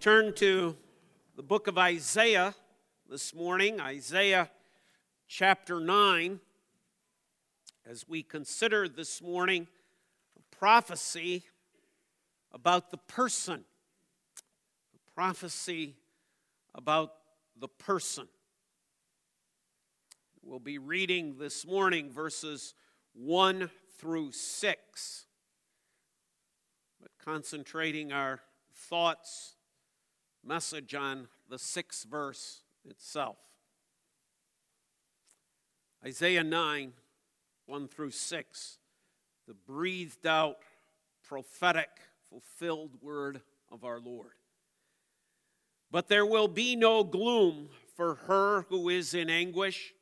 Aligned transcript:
turn 0.00 0.34
to 0.34 0.76
the 1.36 1.42
book 1.42 1.68
of 1.68 1.78
Isaiah 1.78 2.54
this 3.08 3.34
morning, 3.34 3.80
Isaiah 3.80 4.50
chapter 5.26 5.80
9, 5.80 6.38
as 7.88 8.06
we 8.06 8.22
consider 8.22 8.88
this 8.88 9.22
morning 9.22 9.66
prophecy 10.50 11.44
about 12.52 12.90
the 12.90 12.98
person. 12.98 13.64
Prophecy 15.14 15.96
about 16.74 17.12
the 17.58 17.68
person. 17.68 18.28
We'll 20.42 20.58
be 20.58 20.78
reading 20.78 21.36
this 21.38 21.66
morning 21.66 22.10
verses 22.10 22.74
1 23.14 23.70
through 23.98 24.32
6, 24.32 25.26
but 27.00 27.10
concentrating 27.24 28.12
our 28.12 28.40
thoughts 28.74 29.55
message 30.46 30.94
on 30.94 31.28
the 31.48 31.58
sixth 31.58 32.06
verse 32.08 32.62
itself. 32.88 33.36
Isaiah 36.04 36.44
9, 36.44 36.92
1 37.66 37.88
through 37.88 38.12
6, 38.12 38.78
the 39.48 39.54
breathed 39.54 40.26
out, 40.26 40.58
prophetic, 41.26 41.90
fulfilled 42.30 42.92
word 43.02 43.40
of 43.72 43.84
our 43.84 43.98
Lord. 43.98 44.32
But 45.90 46.08
there 46.08 46.26
will 46.26 46.48
be 46.48 46.76
no 46.76 47.02
gloom 47.02 47.68
for 47.96 48.16
her 48.26 48.62
who 48.68 48.88
is 48.88 49.14
in 49.14 49.30
anguish. 49.30 49.94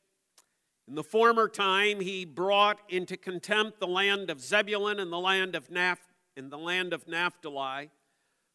In 0.86 0.94
the 0.94 1.04
former 1.04 1.48
time, 1.48 2.00
he 2.00 2.24
brought 2.24 2.80
into 2.88 3.16
contempt 3.16 3.80
the 3.80 3.86
land 3.86 4.28
of 4.28 4.40
Zebulun 4.40 4.98
and 5.00 5.12
the 5.12 5.18
land 5.18 5.54
of 5.54 5.70
Naph- 5.70 5.98
in 6.36 6.50
the 6.50 6.58
land 6.58 6.92
of 6.92 7.08
Naphtali. 7.08 7.90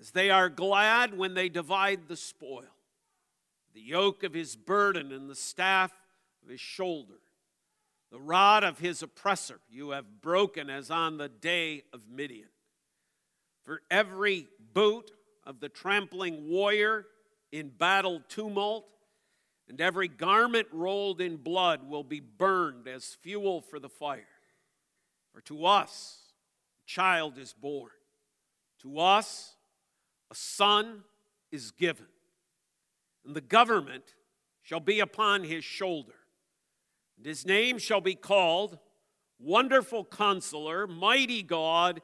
as 0.00 0.10
they 0.12 0.30
are 0.30 0.48
glad 0.48 1.16
when 1.16 1.34
they 1.34 1.48
divide 1.48 2.08
the 2.08 2.16
spoil, 2.16 2.64
the 3.74 3.80
yoke 3.80 4.22
of 4.22 4.34
his 4.34 4.56
burden 4.56 5.12
and 5.12 5.28
the 5.28 5.34
staff 5.34 5.92
of 6.42 6.48
his 6.48 6.60
shoulder, 6.60 7.20
the 8.10 8.20
rod 8.20 8.64
of 8.64 8.78
his 8.78 9.02
oppressor 9.02 9.60
you 9.68 9.90
have 9.90 10.20
broken 10.20 10.70
as 10.70 10.90
on 10.90 11.18
the 11.18 11.28
day 11.28 11.82
of 11.92 12.08
Midian. 12.08 12.48
For 13.64 13.82
every 13.90 14.46
boot 14.72 15.10
of 15.44 15.60
the 15.60 15.68
trampling 15.68 16.48
warrior 16.48 17.06
in 17.52 17.68
battle 17.68 18.22
tumult, 18.28 18.86
and 19.68 19.80
every 19.80 20.08
garment 20.08 20.66
rolled 20.72 21.20
in 21.20 21.36
blood 21.36 21.88
will 21.88 22.04
be 22.04 22.20
burned 22.20 22.88
as 22.88 23.16
fuel 23.20 23.60
for 23.60 23.78
the 23.78 23.88
fire. 23.88 24.24
For 25.34 25.42
to 25.42 25.66
us 25.66 26.20
a 26.82 26.86
child 26.86 27.36
is 27.36 27.52
born, 27.52 27.90
to 28.80 28.98
us 28.98 29.56
a 30.30 30.34
son 30.34 31.04
is 31.50 31.70
given, 31.70 32.06
and 33.24 33.34
the 33.34 33.40
government 33.40 34.14
shall 34.62 34.80
be 34.80 35.00
upon 35.00 35.44
his 35.44 35.64
shoulder. 35.64 36.14
And 37.16 37.26
his 37.26 37.46
name 37.46 37.78
shall 37.78 38.00
be 38.00 38.14
called 38.14 38.78
Wonderful 39.38 40.04
Counselor, 40.04 40.86
Mighty 40.86 41.42
God, 41.42 42.00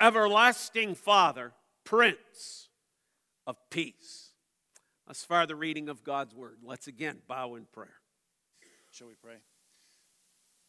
Everlasting 0.00 0.94
Father, 0.94 1.52
Prince 1.84 2.68
of 3.46 3.56
Peace. 3.70 4.32
As 5.08 5.24
far 5.24 5.46
the 5.46 5.56
reading 5.56 5.88
of 5.88 6.04
God's 6.04 6.34
word. 6.34 6.58
Let's 6.62 6.86
again 6.86 7.18
bow 7.26 7.54
in 7.54 7.64
prayer. 7.72 7.94
Shall 8.90 9.06
we 9.06 9.14
pray? 9.14 9.36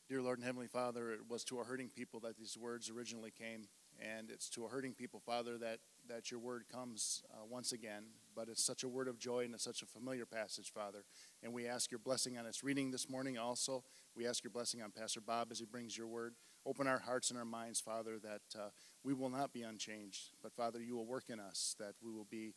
Dear 0.08 0.22
Lord 0.22 0.40
and 0.40 0.46
Heavenly 0.46 0.68
Father, 0.68 1.12
it 1.12 1.20
was 1.30 1.44
to 1.46 1.60
a 1.60 1.64
hurting 1.64 1.90
people 1.90 2.22
that 2.22 2.38
these 2.38 2.58
words 2.58 2.90
originally 2.90 3.32
came. 3.32 3.68
And 4.00 4.32
it's 4.32 4.50
to 4.52 4.66
a 4.66 4.70
hurting 4.70 4.94
people, 4.94 5.20
Father, 5.20 5.58
that, 5.58 5.80
that 6.10 6.32
your 6.32 6.40
word 6.40 6.66
comes 6.72 7.24
uh, 7.32 7.46
once 7.50 7.72
again. 7.72 8.04
But 8.36 8.50
it's 8.50 8.64
such 8.64 8.84
a 8.84 8.88
word 8.88 9.08
of 9.08 9.18
joy 9.18 9.46
and 9.46 9.54
it's 9.54 9.64
such 9.64 9.82
a 9.82 9.86
familiar 9.86 10.26
passage, 10.26 10.72
Father. 10.74 11.04
And 11.44 11.54
we 11.54 11.68
ask 11.68 11.92
your 11.92 12.00
blessing 12.00 12.38
on 12.38 12.46
its 12.46 12.64
reading 12.64 12.92
this 12.92 13.10
morning 13.10 13.38
also. 13.38 13.84
We 14.16 14.28
ask 14.28 14.44
your 14.44 14.52
blessing 14.52 14.82
on 14.82 14.92
Pastor 14.92 15.22
Bob 15.22 15.50
as 15.52 15.60
he 15.60 15.66
brings 15.66 15.98
your 15.98 16.08
word. 16.08 16.36
Open 16.66 16.88
our 16.88 17.00
hearts 17.00 17.30
and 17.30 17.40
our 17.40 17.46
minds, 17.46 17.80
Father, 17.80 18.18
that 18.20 18.42
uh, 18.60 18.70
we 19.04 19.14
will 19.14 19.30
not 19.30 19.54
be 19.54 19.62
unchanged. 19.62 20.30
But, 20.44 20.54
Father, 20.54 20.82
you 20.82 20.96
will 20.96 21.06
work 21.06 21.26
in 21.30 21.40
us, 21.40 21.76
that 21.80 21.94
we 22.04 22.12
will 22.12 22.28
be 22.30 22.54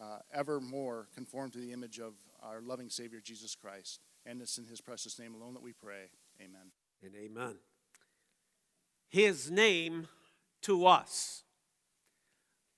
uh, 0.00 0.18
ever 0.32 0.60
more 0.60 1.08
conformed 1.14 1.52
to 1.52 1.58
the 1.58 1.72
image 1.72 1.98
of 1.98 2.14
our 2.42 2.60
loving 2.60 2.88
Savior, 2.88 3.20
Jesus 3.22 3.54
Christ. 3.54 4.00
And 4.24 4.40
it's 4.40 4.58
in 4.58 4.66
his 4.66 4.80
precious 4.80 5.18
name 5.18 5.34
alone 5.34 5.54
that 5.54 5.62
we 5.62 5.72
pray. 5.72 6.10
Amen. 6.40 6.72
And 7.02 7.14
amen. 7.14 7.56
His 9.08 9.50
name 9.50 10.08
to 10.62 10.86
us. 10.86 11.44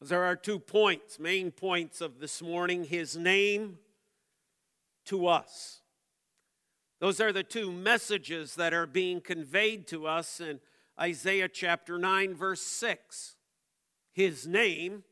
There 0.08 0.24
are 0.24 0.36
two 0.36 0.58
points, 0.58 1.18
main 1.18 1.50
points 1.50 2.02
of 2.02 2.20
this 2.20 2.42
morning 2.42 2.84
His 2.84 3.16
name 3.16 3.78
to 5.06 5.26
us. 5.26 5.80
Those 7.00 7.20
are 7.20 7.32
the 7.32 7.42
two 7.42 7.72
messages 7.72 8.54
that 8.56 8.74
are 8.74 8.86
being 8.86 9.22
conveyed 9.22 9.86
to 9.88 10.06
us 10.06 10.40
in 10.40 10.60
Isaiah 11.00 11.48
chapter 11.48 11.96
9, 11.98 12.34
verse 12.34 12.60
6. 12.60 13.36
His 14.12 14.46
name, 14.46 15.04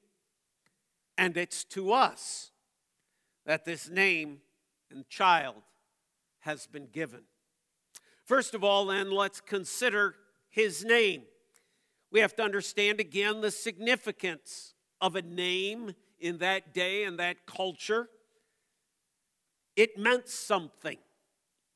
and 1.17 1.39
it's 1.39 1.65
to 1.65 1.93
us 1.93 2.51
that 3.47 3.65
this 3.65 3.89
name 3.89 4.43
and 4.91 5.09
child 5.09 5.63
has 6.41 6.67
been 6.67 6.89
given. 6.93 7.23
First 8.25 8.55
of 8.55 8.63
all, 8.63 8.87
then, 8.87 9.11
let's 9.11 9.41
consider 9.41 10.17
his 10.51 10.85
name 10.85 11.23
we 12.13 12.21
have 12.21 12.37
to 12.37 12.43
understand 12.43 13.01
again 13.01 13.41
the 13.41 13.51
significance 13.51 14.72
of 15.03 15.17
a 15.17 15.23
name 15.23 15.95
in 16.21 16.39
that 16.39 16.73
day 16.73 17.05
and 17.05 17.19
that 17.19 17.45
culture. 17.45 18.09
It 19.77 19.99
meant 19.99 20.29
something. 20.29 20.99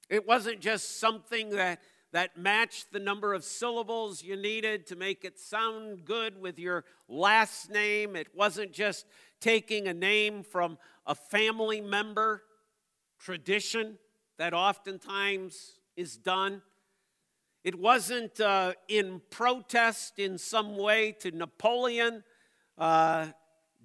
It 0.08 0.26
wasn't 0.26 0.60
just 0.60 1.00
something 1.00 1.50
that, 1.50 1.80
that 2.12 2.38
matched 2.38 2.92
the 2.92 3.00
number 3.00 3.34
of 3.34 3.42
syllables 3.42 4.22
you 4.22 4.36
needed 4.36 4.86
to 4.86 4.96
make 4.96 5.24
it 5.24 5.38
sound 5.40 6.04
good 6.04 6.40
with 6.40 6.58
your 6.58 6.84
last 7.08 7.68
name. 7.68 8.14
It 8.14 8.28
wasn't 8.34 8.72
just 8.72 9.06
taking 9.40 9.88
a 9.88 9.94
name 9.94 10.44
from 10.44 10.78
a 11.04 11.14
family 11.16 11.80
member, 11.80 12.42
tradition 13.18 13.98
that 14.38 14.54
oftentimes 14.54 15.80
is 15.96 16.16
done. 16.16 16.62
It 17.64 17.76
wasn't 17.76 18.38
uh, 18.38 18.74
in 18.86 19.20
protest 19.30 20.20
in 20.20 20.38
some 20.38 20.76
way 20.76 21.10
to 21.20 21.32
Napoleon 21.32 22.22
uh, 22.78 23.26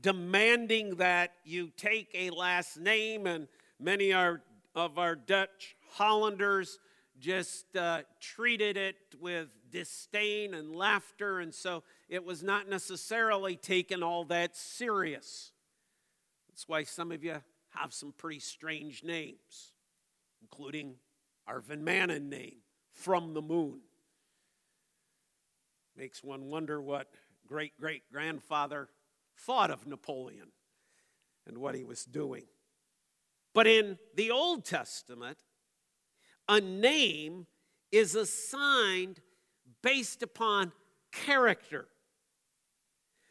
demanding 0.01 0.95
that 0.95 1.31
you 1.43 1.71
take 1.77 2.09
a 2.13 2.29
last 2.29 2.77
name, 2.77 3.27
and 3.27 3.47
many 3.79 4.13
are, 4.13 4.41
of 4.75 4.97
our 4.97 5.15
Dutch 5.15 5.75
Hollanders 5.91 6.79
just 7.19 7.75
uh, 7.75 8.01
treated 8.19 8.77
it 8.77 8.95
with 9.19 9.47
disdain 9.69 10.53
and 10.53 10.75
laughter, 10.75 11.39
and 11.39 11.53
so 11.53 11.83
it 12.09 12.23
was 12.25 12.43
not 12.43 12.67
necessarily 12.67 13.55
taken 13.55 14.01
all 14.03 14.25
that 14.25 14.55
serious. 14.57 15.51
That's 16.49 16.67
why 16.67 16.83
some 16.83 17.11
of 17.11 17.23
you 17.23 17.37
have 17.69 17.93
some 17.93 18.13
pretty 18.17 18.39
strange 18.39 19.03
names, 19.03 19.71
including 20.41 20.95
Arvin 21.47 21.81
Mannen 21.81 22.29
name 22.29 22.57
from 22.91 23.33
the 23.33 23.41
moon. 23.41 23.79
Makes 25.95 26.23
one 26.23 26.49
wonder 26.49 26.81
what 26.81 27.07
great 27.51 27.77
great 27.77 28.03
grandfather 28.09 28.87
thought 29.37 29.71
of 29.71 29.85
Napoleon 29.85 30.47
and 31.45 31.57
what 31.57 31.75
he 31.75 31.83
was 31.83 32.05
doing. 32.05 32.45
But 33.53 33.67
in 33.67 33.97
the 34.15 34.31
Old 34.31 34.63
Testament, 34.63 35.37
a 36.47 36.61
name 36.61 37.47
is 37.91 38.15
assigned 38.15 39.19
based 39.83 40.23
upon 40.23 40.71
character. 41.11 41.87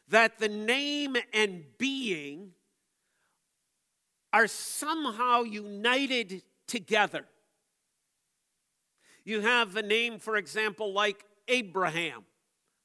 That 0.09 0.39
the 0.39 0.49
name 0.49 1.17
and 1.33 1.65
being 1.79 2.51
are 4.35 4.49
somehow 4.49 5.45
united 5.45 6.43
together. 6.67 7.25
You 9.25 9.41
have 9.41 9.77
a 9.77 9.83
name, 9.83 10.19
for 10.19 10.37
example, 10.37 10.93
like 10.93 11.25
Abraham, 11.49 12.25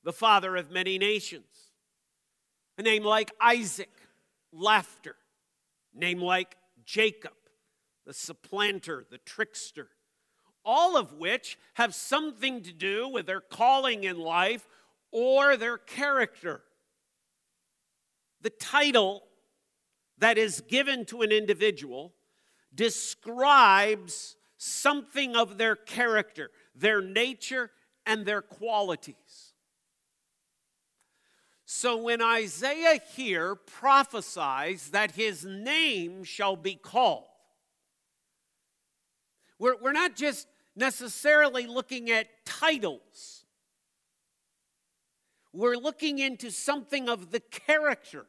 the 0.06 0.13
father 0.13 0.56
of 0.56 0.72
many 0.72 0.98
nations. 0.98 1.72
A 2.78 2.84
name 2.84 3.04
like 3.04 3.31
Isaac, 3.42 3.92
laughter. 4.54 5.18
name 5.94 6.19
like 6.19 6.57
Jacob, 6.86 7.34
the 8.06 8.13
supplanter, 8.13 9.06
the 9.10 9.18
trickster, 9.18 9.88
all 10.63 10.96
of 10.96 11.13
which 11.13 11.57
have 11.75 11.96
something 11.96 12.62
to 12.62 12.72
do 12.72 13.07
with 13.07 13.25
their 13.25 13.42
calling 13.42 14.04
in 14.04 14.19
life 14.19 14.68
or 15.12 15.57
their 15.57 15.78
character. 15.78 16.62
The 18.42 18.50
title 18.51 19.24
that 20.18 20.38
is 20.38 20.62
given 20.62 21.06
to 21.06 21.22
an 21.22 21.31
individual 21.31 22.13
describes 22.74 24.36
something 24.58 25.36
of 25.36 25.58
their 25.58 25.75
character, 25.75 26.51
their 26.75 27.01
nature, 27.01 27.72
and 28.06 28.25
their 28.25 28.42
qualities. 28.42 29.55
So 31.65 31.97
when 31.97 32.21
Isaiah 32.21 33.00
here 33.15 33.56
prophesies 33.56 34.91
that 34.91 35.12
his 35.12 35.44
name 35.44 36.23
shall 36.23 36.56
be 36.56 36.75
called, 36.75 37.25
we're, 39.57 39.75
we're 39.81 39.91
not 39.91 40.15
just 40.15 40.47
necessarily 40.75 41.65
looking 41.65 42.12
at 42.12 42.27
titles, 42.45 43.45
we're 45.53 45.77
looking 45.77 46.19
into 46.19 46.51
something 46.51 47.09
of 47.09 47.31
the 47.31 47.39
character 47.39 48.27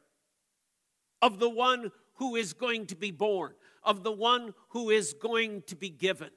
of 1.21 1.39
the 1.39 1.49
one 1.49 1.91
who 2.15 2.35
is 2.35 2.53
going 2.53 2.87
to 2.87 2.95
be 2.95 3.11
born, 3.11 3.53
of 3.83 4.03
the 4.03 4.11
one 4.11 4.53
who 4.69 4.89
is 4.89 5.13
going 5.13 5.61
to 5.63 5.75
be 5.75 5.89
given. 5.89 6.29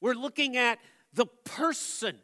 We're 0.00 0.14
looking 0.14 0.56
at 0.56 0.78
the 1.12 1.26
person, 1.26 2.16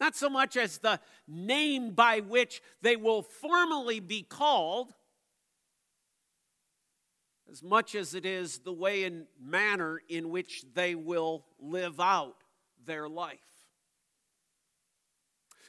not 0.00 0.16
so 0.16 0.30
much 0.30 0.56
as 0.56 0.78
the 0.78 1.00
name 1.26 1.90
by 1.90 2.20
which 2.20 2.62
they 2.82 2.96
will 2.96 3.22
formally 3.22 4.00
be 4.00 4.22
called, 4.22 4.94
as 7.50 7.62
much 7.62 7.94
as 7.94 8.14
it 8.14 8.26
is 8.26 8.58
the 8.58 8.72
way 8.72 9.04
and 9.04 9.26
manner 9.40 10.00
in 10.08 10.30
which 10.30 10.64
they 10.74 10.94
will 10.94 11.44
live 11.58 11.98
out 11.98 12.36
their 12.84 13.08
life. 13.08 13.38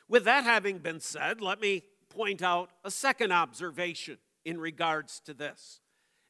With 0.08 0.26
that 0.26 0.44
having 0.44 0.80
been 0.80 1.00
said, 1.00 1.40
let 1.40 1.62
me 1.62 1.84
point 2.10 2.42
out 2.42 2.72
a 2.84 2.92
second 2.92 3.32
observation 3.32 4.18
in 4.44 4.60
regards 4.60 5.20
to 5.22 5.34
this. 5.34 5.80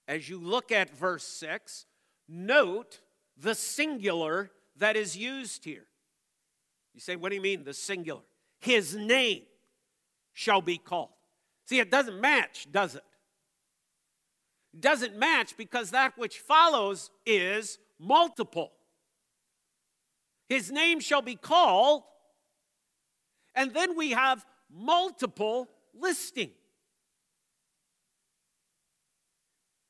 As 0.08 0.28
you 0.30 0.40
look 0.40 0.72
at 0.72 0.96
verse 0.96 1.24
6, 1.24 1.86
note 2.28 3.00
the 3.38 3.56
singular 3.56 4.52
that 4.76 4.96
is 4.96 5.16
used 5.16 5.64
here. 5.64 5.86
You 7.00 7.02
say, 7.02 7.16
what 7.16 7.30
do 7.30 7.36
you 7.36 7.42
mean, 7.42 7.64
the 7.64 7.74
singular? 7.74 8.20
His 8.60 8.94
name 8.94 9.44
shall 10.34 10.60
be 10.60 10.78
called. 10.78 11.12
See, 11.64 11.80
it 11.80 11.90
doesn't 11.90 12.20
match, 12.20 12.68
does 12.70 12.94
it? 12.96 13.04
It 14.74 14.82
doesn't 14.82 15.18
match 15.18 15.56
because 15.56 15.92
that 15.92 16.18
which 16.18 16.40
follows 16.40 17.10
is 17.26 17.78
multiple. 18.00 18.74
His 20.50 20.74
name 20.74 21.00
shall 21.00 21.22
be 21.22 21.38
called, 21.38 22.04
and 23.56 23.74
then 23.74 23.96
we 23.96 24.12
have 24.12 24.46
multiple 24.70 25.70
listing. 25.98 26.52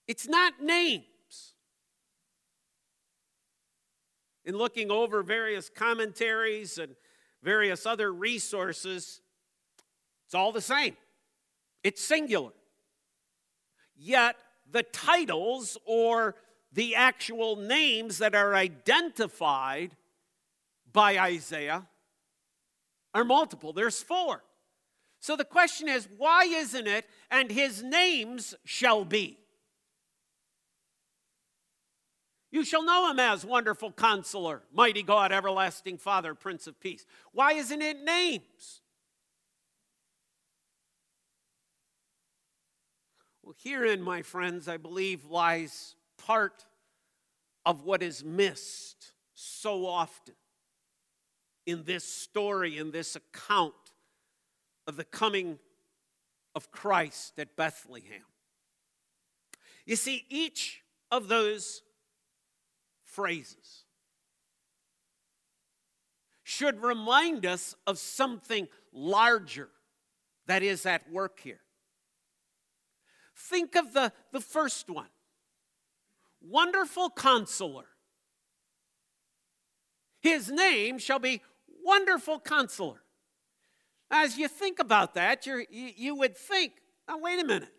It's 0.07 0.27
not 0.27 0.61
names. 0.61 1.05
In 4.49 4.57
looking 4.57 4.89
over 4.89 5.21
various 5.21 5.69
commentaries 5.69 6.79
and 6.79 6.95
various 7.43 7.85
other 7.85 8.11
resources, 8.11 9.21
it's 10.25 10.33
all 10.33 10.51
the 10.51 10.59
same. 10.59 10.97
It's 11.83 12.01
singular. 12.01 12.53
Yet 13.95 14.37
the 14.71 14.81
titles 14.81 15.77
or 15.85 16.33
the 16.73 16.95
actual 16.95 17.57
names 17.57 18.17
that 18.17 18.33
are 18.33 18.55
identified 18.55 19.95
by 20.91 21.19
Isaiah 21.19 21.87
are 23.13 23.23
multiple. 23.23 23.71
There's 23.71 24.01
four. 24.01 24.43
So 25.19 25.35
the 25.35 25.45
question 25.45 25.87
is, 25.87 26.07
why 26.17 26.45
isn't 26.45 26.87
it, 26.87 27.05
and 27.29 27.51
his 27.51 27.83
names 27.83 28.55
shall 28.65 29.05
be? 29.05 29.37
You 32.51 32.63
shall 32.65 32.83
know 32.83 33.11
him 33.11 33.19
as 33.19 33.45
Wonderful 33.45 33.91
Counselor, 33.91 34.63
Mighty 34.73 35.03
God, 35.03 35.31
Everlasting 35.31 35.97
Father, 35.97 36.33
Prince 36.33 36.65
of 36.65 36.79
Peace. 36.79 37.05
Why 37.31 37.53
isn't 37.53 37.81
it 37.81 38.03
names? 38.03 38.81
Well, 43.43 43.55
herein, 43.63 44.01
my 44.01 44.23
friends, 44.23 44.67
I 44.67 44.77
believe 44.77 45.25
lies 45.25 45.95
part 46.17 46.65
of 47.65 47.83
what 47.83 48.01
is 48.01 48.23
missed 48.23 49.11
so 49.33 49.85
often 49.85 50.35
in 51.67 51.83
this 51.83 52.03
story, 52.03 52.77
in 52.77 52.89
this 52.89 53.15
account 53.15 53.73
of 54.87 54.97
the 54.97 55.03
coming 55.03 55.59
of 56.55 56.71
Christ 56.71 57.37
at 57.37 57.55
Bethlehem. 57.55 58.25
You 59.85 59.95
see, 59.95 60.25
each 60.29 60.81
of 61.11 61.27
those 61.27 61.83
phrases 63.11 63.83
should 66.43 66.81
remind 66.81 67.45
us 67.45 67.75
of 67.85 67.97
something 67.97 68.67
larger 68.91 69.69
that 70.47 70.63
is 70.63 70.85
at 70.85 71.09
work 71.11 71.39
here. 71.39 71.61
Think 73.35 73.75
of 73.75 73.93
the, 73.93 74.11
the 74.31 74.41
first 74.41 74.89
one 74.89 75.09
Wonderful 76.41 77.09
Counselor. 77.11 77.85
His 80.21 80.49
name 80.49 80.97
shall 80.97 81.19
be 81.19 81.41
Wonderful 81.83 82.39
Counselor. 82.39 83.01
As 84.11 84.37
you 84.37 84.47
think 84.47 84.79
about 84.79 85.13
that, 85.13 85.45
you 85.45 85.65
you 85.69 86.15
would 86.15 86.35
think, 86.35 86.73
now, 87.07 87.19
wait 87.19 87.39
a 87.39 87.45
minute. 87.45 87.69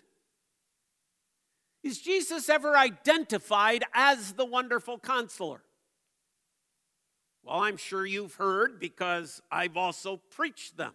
Is 1.82 2.00
Jesus 2.00 2.49
ever 2.49 2.77
identified 2.77 3.85
as 3.94 4.32
the 4.35 4.44
wonderful 4.44 4.99
counselor? 4.99 5.62
Well, 7.43 7.61
I'm 7.61 7.79
sure 7.79 8.05
you've 8.05 8.35
heard 8.35 8.79
because 8.79 9.41
I've 9.50 9.77
also 9.77 10.19
preached 10.19 10.77
them. 10.77 10.93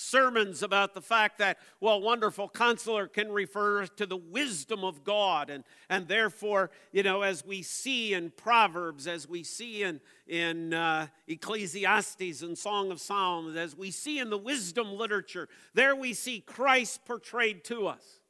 Sermons 0.00 0.62
about 0.62 0.94
the 0.94 1.00
fact 1.00 1.38
that, 1.38 1.58
well, 1.80 2.00
wonderful 2.00 2.48
counselor 2.48 3.08
can 3.08 3.32
refer 3.32 3.84
to 3.84 4.06
the 4.06 4.16
wisdom 4.16 4.84
of 4.84 5.02
God. 5.02 5.50
And, 5.50 5.64
and 5.90 6.06
therefore, 6.06 6.70
you 6.92 7.02
know, 7.02 7.22
as 7.22 7.44
we 7.44 7.62
see 7.62 8.14
in 8.14 8.30
Proverbs, 8.30 9.08
as 9.08 9.28
we 9.28 9.42
see 9.42 9.82
in, 9.82 10.00
in 10.28 10.72
uh, 10.72 11.08
Ecclesiastes 11.26 12.42
and 12.42 12.56
Song 12.56 12.92
of 12.92 13.00
Psalms, 13.00 13.56
as 13.56 13.76
we 13.76 13.90
see 13.90 14.20
in 14.20 14.30
the 14.30 14.38
wisdom 14.38 14.92
literature, 14.92 15.48
there 15.74 15.96
we 15.96 16.14
see 16.14 16.40
Christ 16.40 17.04
portrayed 17.04 17.64
to 17.64 17.88
us. 17.88 18.20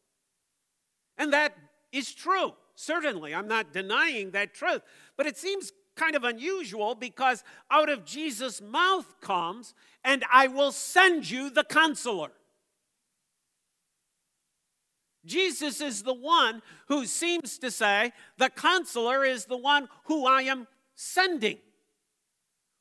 And 1.19 1.35
that 1.35 1.55
is 1.93 2.15
true. 2.15 2.53
Certainly, 2.75 3.35
I'm 3.35 3.49
not 3.49 3.73
denying 3.73 4.31
that 4.33 4.55
truth. 4.55 4.83
But 5.17 5.27
it 5.27 5.37
seems 5.37 5.73
kind 5.97 6.15
of 6.15 6.25
unusual 6.25 6.95
because 6.95 7.43
out 7.71 7.89
of 7.89 8.05
Jesus' 8.05 8.63
mouth 8.63 9.21
comes, 9.21 9.75
and 10.05 10.25
I 10.33 10.47
will 10.47 10.73
send 10.73 11.29
you 11.29 11.51
the 11.51 11.65
counselor. 11.65 12.31
Jesus 15.25 15.81
is 15.81 16.05
the 16.05 16.15
one 16.15 16.63
who 16.87 17.05
seems 17.05 17.59
to 17.59 17.71
say, 17.71 18.13
the 18.39 18.49
counselor 18.49 19.25
is 19.25 19.45
the 19.45 19.57
one 19.57 19.89
who 20.05 20.27
I 20.27 20.43
am 20.43 20.67
sending, 20.95 21.59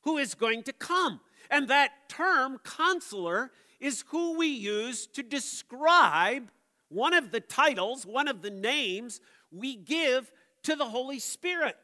who 0.02 0.16
is 0.16 0.34
going 0.34 0.62
to 0.62 0.72
come. 0.72 1.20
And 1.50 1.68
that 1.68 1.90
term, 2.08 2.58
counselor, 2.64 3.50
is 3.80 4.04
who 4.08 4.38
we 4.38 4.46
use 4.46 5.06
to 5.08 5.22
describe 5.22 6.50
one 6.88 7.14
of 7.14 7.30
the 7.30 7.40
titles, 7.40 8.06
one 8.06 8.28
of 8.28 8.42
the 8.42 8.50
names 8.50 9.20
we 9.50 9.76
give 9.76 10.30
to 10.64 10.76
the 10.76 10.84
Holy 10.84 11.18
Spirit. 11.18 11.76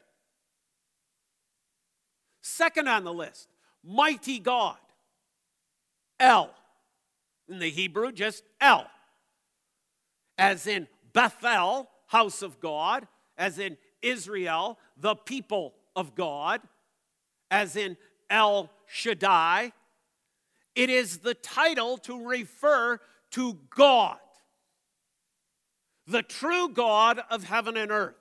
Second 2.41 2.87
on 2.87 3.03
the 3.03 3.13
list, 3.13 3.49
mighty 3.83 4.39
God. 4.39 4.77
El. 6.19 6.49
In 7.47 7.59
the 7.59 7.69
Hebrew, 7.69 8.11
just 8.11 8.43
El. 8.61 8.87
As 10.37 10.67
in 10.67 10.87
Bethel, 11.13 11.89
house 12.07 12.41
of 12.41 12.59
God. 12.59 13.07
As 13.37 13.59
in 13.59 13.77
Israel, 14.01 14.77
the 14.97 15.15
people 15.15 15.73
of 15.95 16.15
God. 16.15 16.61
As 17.51 17.75
in 17.75 17.97
El 18.29 18.69
Shaddai. 18.87 19.71
It 20.75 20.89
is 20.89 21.19
the 21.19 21.33
title 21.33 21.97
to 21.99 22.27
refer 22.27 22.99
to 23.31 23.57
God 23.69 24.17
the 26.07 26.21
true 26.21 26.69
God 26.69 27.21
of 27.29 27.43
heaven 27.43 27.77
and 27.77 27.91
earth. 27.91 28.15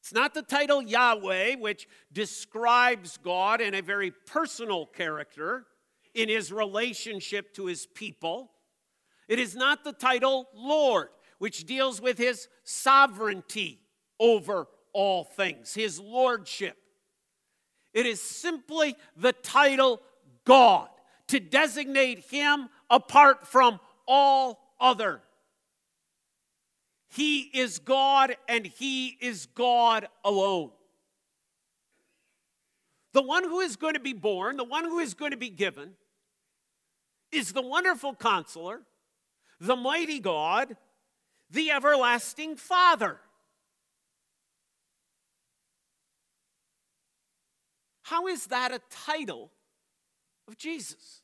It's 0.00 0.12
not 0.12 0.34
the 0.34 0.42
title 0.42 0.82
Yahweh, 0.82 1.56
which 1.56 1.88
describes 2.12 3.16
God 3.16 3.60
in 3.60 3.74
a 3.74 3.80
very 3.80 4.10
personal 4.10 4.86
character 4.86 5.66
in 6.14 6.28
his 6.28 6.52
relationship 6.52 7.54
to 7.54 7.66
his 7.66 7.86
people. 7.86 8.50
It 9.28 9.38
is 9.38 9.56
not 9.56 9.82
the 9.82 9.92
title 9.92 10.48
Lord, 10.54 11.08
which 11.38 11.64
deals 11.64 12.00
with 12.00 12.18
his 12.18 12.48
sovereignty 12.64 13.80
over 14.20 14.66
all 14.92 15.24
things, 15.24 15.72
his 15.74 15.98
lordship. 15.98 16.76
It 17.94 18.06
is 18.06 18.20
simply 18.20 18.96
the 19.16 19.32
title 19.32 20.02
God 20.44 20.88
to 21.28 21.40
designate 21.40 22.26
him 22.30 22.68
apart 22.90 23.46
from 23.46 23.80
all 24.06 24.74
other. 24.78 25.22
He 27.14 27.42
is 27.42 27.78
God 27.78 28.34
and 28.48 28.66
he 28.66 29.16
is 29.20 29.46
God 29.46 30.08
alone. 30.24 30.72
The 33.12 33.22
one 33.22 33.44
who 33.44 33.60
is 33.60 33.76
going 33.76 33.94
to 33.94 34.00
be 34.00 34.12
born, 34.12 34.56
the 34.56 34.64
one 34.64 34.82
who 34.82 34.98
is 34.98 35.14
going 35.14 35.30
to 35.30 35.36
be 35.36 35.48
given, 35.48 35.92
is 37.30 37.52
the 37.52 37.62
wonderful 37.62 38.16
counselor, 38.16 38.80
the 39.60 39.76
mighty 39.76 40.18
God, 40.18 40.76
the 41.48 41.70
everlasting 41.70 42.56
Father. 42.56 43.20
How 48.02 48.26
is 48.26 48.48
that 48.48 48.72
a 48.72 48.80
title 48.90 49.52
of 50.48 50.56
Jesus? 50.56 51.22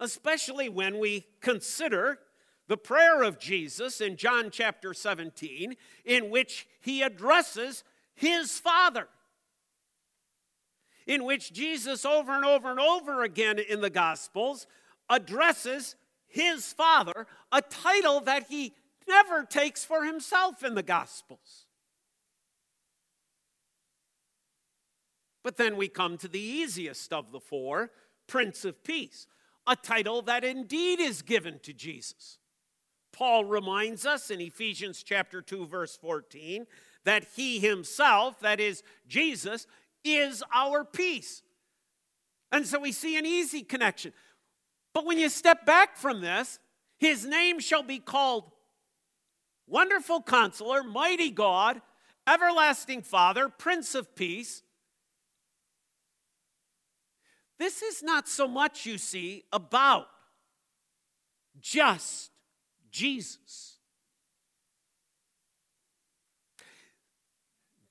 Especially 0.00 0.68
when 0.68 0.98
we 0.98 1.24
consider 1.40 2.18
the 2.68 2.76
prayer 2.76 3.22
of 3.22 3.38
Jesus 3.38 4.00
in 4.00 4.16
John 4.16 4.50
chapter 4.50 4.92
17, 4.92 5.76
in 6.04 6.30
which 6.30 6.66
he 6.80 7.02
addresses 7.02 7.84
his 8.14 8.58
Father. 8.58 9.08
In 11.06 11.24
which 11.24 11.52
Jesus, 11.52 12.04
over 12.04 12.32
and 12.32 12.44
over 12.44 12.70
and 12.70 12.80
over 12.80 13.22
again 13.22 13.58
in 13.58 13.80
the 13.80 13.90
Gospels, 13.90 14.66
addresses 15.08 15.94
his 16.26 16.72
Father, 16.72 17.26
a 17.52 17.62
title 17.62 18.20
that 18.20 18.46
he 18.48 18.74
never 19.08 19.44
takes 19.44 19.84
for 19.84 20.04
himself 20.04 20.64
in 20.64 20.74
the 20.74 20.82
Gospels. 20.82 21.66
But 25.44 25.56
then 25.56 25.76
we 25.76 25.86
come 25.86 26.18
to 26.18 26.26
the 26.26 26.40
easiest 26.40 27.12
of 27.12 27.30
the 27.30 27.38
four 27.38 27.92
Prince 28.26 28.64
of 28.64 28.82
Peace, 28.82 29.28
a 29.64 29.76
title 29.76 30.22
that 30.22 30.42
indeed 30.42 30.98
is 30.98 31.22
given 31.22 31.60
to 31.60 31.72
Jesus. 31.72 32.38
Paul 33.16 33.46
reminds 33.46 34.04
us 34.04 34.30
in 34.30 34.42
Ephesians 34.42 35.02
chapter 35.02 35.40
2 35.40 35.66
verse 35.66 35.96
14 35.96 36.66
that 37.04 37.24
he 37.34 37.58
himself, 37.58 38.38
that 38.40 38.60
is 38.60 38.82
Jesus, 39.08 39.66
is 40.04 40.44
our 40.54 40.84
peace. 40.84 41.42
And 42.52 42.66
so 42.66 42.78
we 42.78 42.92
see 42.92 43.16
an 43.16 43.24
easy 43.24 43.62
connection. 43.62 44.12
But 44.92 45.06
when 45.06 45.18
you 45.18 45.30
step 45.30 45.64
back 45.64 45.96
from 45.96 46.20
this, 46.20 46.58
his 46.98 47.24
name 47.24 47.58
shall 47.58 47.82
be 47.82 48.00
called 48.00 48.50
Wonderful 49.66 50.20
Counselor, 50.22 50.82
Mighty 50.82 51.30
God, 51.30 51.80
Everlasting 52.28 53.00
Father, 53.00 53.48
Prince 53.48 53.94
of 53.94 54.14
Peace. 54.14 54.62
This 57.58 57.80
is 57.80 58.02
not 58.02 58.28
so 58.28 58.46
much, 58.46 58.84
you 58.84 58.98
see, 58.98 59.44
about 59.52 60.08
just 61.58 62.30
Jesus. 62.96 63.76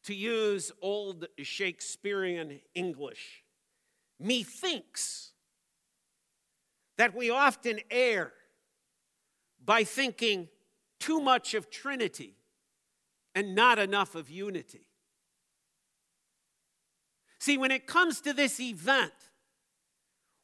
To 0.06 0.16
use 0.16 0.72
old 0.82 1.28
Shakespearean 1.38 2.60
English, 2.74 3.44
methinks 4.20 5.32
that 6.98 7.16
we 7.16 7.30
often 7.30 7.82
err 7.92 8.34
by 9.64 9.84
thinking 9.84 10.48
too 11.00 11.20
much 11.20 11.54
of 11.54 11.70
Trinity 11.70 12.36
and 13.36 13.54
not 13.54 13.78
enough 13.78 14.16
of 14.16 14.32
unity. 14.32 14.88
See, 17.40 17.60
when 17.60 17.70
it 17.70 17.86
comes 17.86 18.22
to 18.22 18.34
this 18.34 18.60
event, 18.60 19.14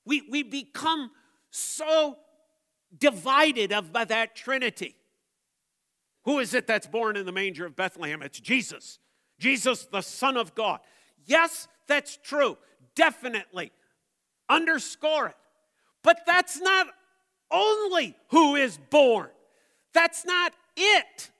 we, 0.05 0.21
we 0.29 0.43
become 0.43 1.09
so 1.49 2.17
divided 2.97 3.71
of 3.71 3.91
by 3.91 4.05
that 4.05 4.35
Trinity. 4.35 4.95
Who 6.25 6.39
is 6.39 6.53
it 6.53 6.67
that's 6.67 6.87
born 6.87 7.15
in 7.17 7.25
the 7.25 7.31
manger 7.31 7.65
of 7.65 7.75
Bethlehem? 7.75 8.21
It's 8.21 8.39
Jesus. 8.39 8.99
Jesus, 9.39 9.85
the 9.85 10.01
Son 10.01 10.37
of 10.37 10.53
God. 10.53 10.79
Yes, 11.25 11.67
that's 11.87 12.17
true. 12.23 12.57
Definitely. 12.95 13.71
Underscore 14.49 15.27
it. 15.27 15.35
But 16.03 16.21
that's 16.25 16.59
not 16.59 16.87
only 17.49 18.15
who 18.29 18.55
is 18.55 18.77
born. 18.89 19.29
That's 19.93 20.25
not 20.25 20.53
it. 20.77 21.31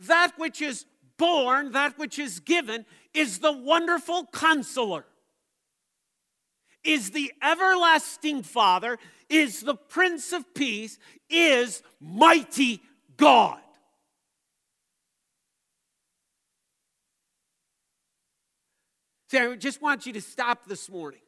That 0.00 0.32
which 0.36 0.60
is 0.60 0.84
born, 1.16 1.72
that 1.72 1.98
which 1.98 2.18
is 2.18 2.40
given, 2.40 2.84
is 3.14 3.38
the 3.38 3.52
wonderful 3.52 4.26
counselor 4.32 5.06
is 6.84 7.10
the 7.10 7.32
everlasting 7.42 8.42
Father, 8.42 8.98
is 9.28 9.60
the 9.60 9.74
Prince 9.74 10.32
of 10.32 10.54
Peace, 10.54 10.98
is 11.28 11.82
mighty 12.00 12.82
God. 13.16 13.58
See, 19.30 19.38
I 19.38 19.54
just 19.56 19.82
want 19.82 20.06
you 20.06 20.12
to 20.12 20.20
stop 20.20 20.66
this 20.66 20.88
morning. 20.88 21.20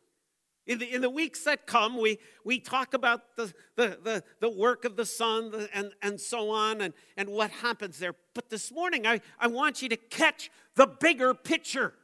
In 0.67 0.79
the, 0.79 0.95
in 0.95 1.01
the 1.01 1.11
weeks 1.11 1.45
that 1.45 1.67
come, 1.67 1.97
we, 1.97 2.19
we 2.45 2.59
talk 2.59 2.93
about 2.93 3.37
the, 3.37 3.53
the, 3.77 3.99
the, 4.03 4.25
the 4.41 4.51
work 4.51 4.85
of 4.85 4.97
the 4.97 5.07
Son 5.07 5.69
and, 5.73 5.93
and 6.03 6.21
so 6.21 6.51
on 6.51 6.81
and, 6.81 6.93
and 7.17 7.29
what 7.29 7.51
happens 7.51 7.99
there. 7.99 8.15
But 8.35 8.51
this 8.51 8.73
morning, 8.73 9.07
I, 9.07 9.21
I 9.39 9.47
want 9.47 9.81
you 9.81 9.89
to 9.89 9.97
catch 9.97 10.51
the 10.75 10.87
bigger 10.87 11.35
picture 11.35 11.95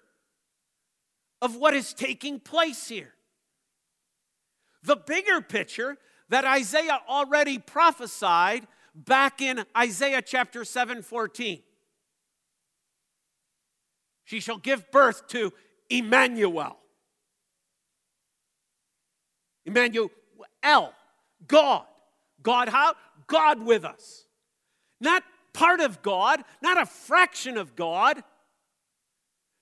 of 1.40 1.56
what 1.56 1.74
is 1.74 1.92
taking 1.92 2.38
place 2.38 2.88
here 2.88 3.14
the 4.82 4.96
bigger 4.96 5.40
picture 5.40 5.96
that 6.28 6.44
Isaiah 6.44 7.00
already 7.08 7.58
prophesied 7.58 8.66
back 8.94 9.40
in 9.40 9.64
Isaiah 9.76 10.22
chapter 10.22 10.64
7 10.64 11.02
14. 11.02 11.62
She 14.24 14.40
shall 14.40 14.58
give 14.58 14.90
birth 14.90 15.26
to 15.28 15.52
Emmanuel. 15.90 16.78
Emmanuel, 19.66 20.10
God. 21.46 21.84
God 22.42 22.68
how? 22.68 22.94
God 23.26 23.62
with 23.62 23.84
us. 23.84 24.24
Not 25.00 25.22
part 25.52 25.80
of 25.80 26.02
God, 26.02 26.42
not 26.62 26.80
a 26.80 26.86
fraction 26.86 27.56
of 27.56 27.76
God, 27.76 28.22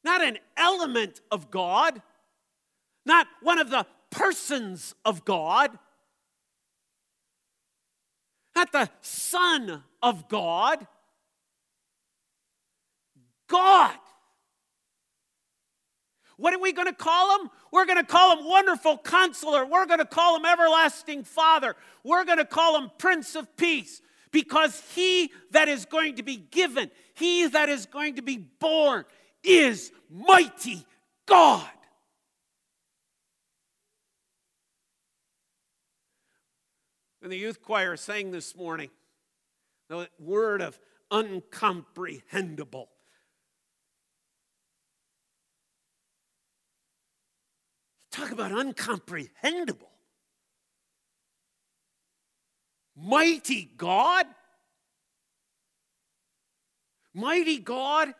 not 0.05 0.23
an 0.23 0.39
element 0.57 1.21
of 1.31 1.51
God, 1.51 2.01
not 3.05 3.27
one 3.43 3.59
of 3.59 3.71
the 3.71 3.87
persons 4.11 4.95
of 5.05 5.25
God, 5.25 5.71
not 8.55 8.73
the 8.73 8.91
Son 9.01 9.83
of 10.03 10.29
God. 10.29 10.87
God. 13.49 13.97
What 16.37 16.55
are 16.55 16.59
we 16.59 16.73
going 16.73 16.87
to 16.87 16.95
call 16.95 17.39
him? 17.39 17.51
We're 17.71 17.85
going 17.85 17.99
to 17.99 18.05
call 18.05 18.39
him 18.39 18.47
Wonderful 18.47 18.99
Counselor. 18.99 19.67
We're 19.67 19.87
going 19.87 19.99
to 19.99 20.07
call 20.07 20.37
him 20.37 20.47
Everlasting 20.47 21.25
Father. 21.25 21.77
We're 22.03 22.25
going 22.25 22.39
to 22.39 22.47
call 22.47 22.81
him 22.81 22.91
Prince 22.97 23.35
of 23.35 23.57
Peace 23.57 24.01
because 24.31 24.83
he 24.95 25.31
that 25.51 25.69
is 25.69 25.85
going 25.85 26.17
to 26.17 26.23
be 26.23 26.37
given, 26.37 26.91
he 27.15 27.47
that 27.49 27.69
is 27.69 27.87
going 27.87 28.17
to 28.17 28.23
be 28.23 28.39
born, 28.39 29.05
is 29.45 29.93
mighty 30.11 30.87
God. 31.27 31.69
And 37.23 37.31
the 37.31 37.37
youth 37.37 37.61
choir 37.63 37.97
sang 37.97 38.31
this 38.31 38.57
morning 38.57 38.91
the 39.89 40.09
word 40.19 40.63
of 40.63 40.79
uncomprehendable. 41.11 42.87
Talk 48.13 48.31
about 48.31 48.53
uncomprehendable. 48.53 49.89
Mighty 52.97 53.71
God. 53.77 54.27
Mighty 57.13 57.59
God 57.59 58.15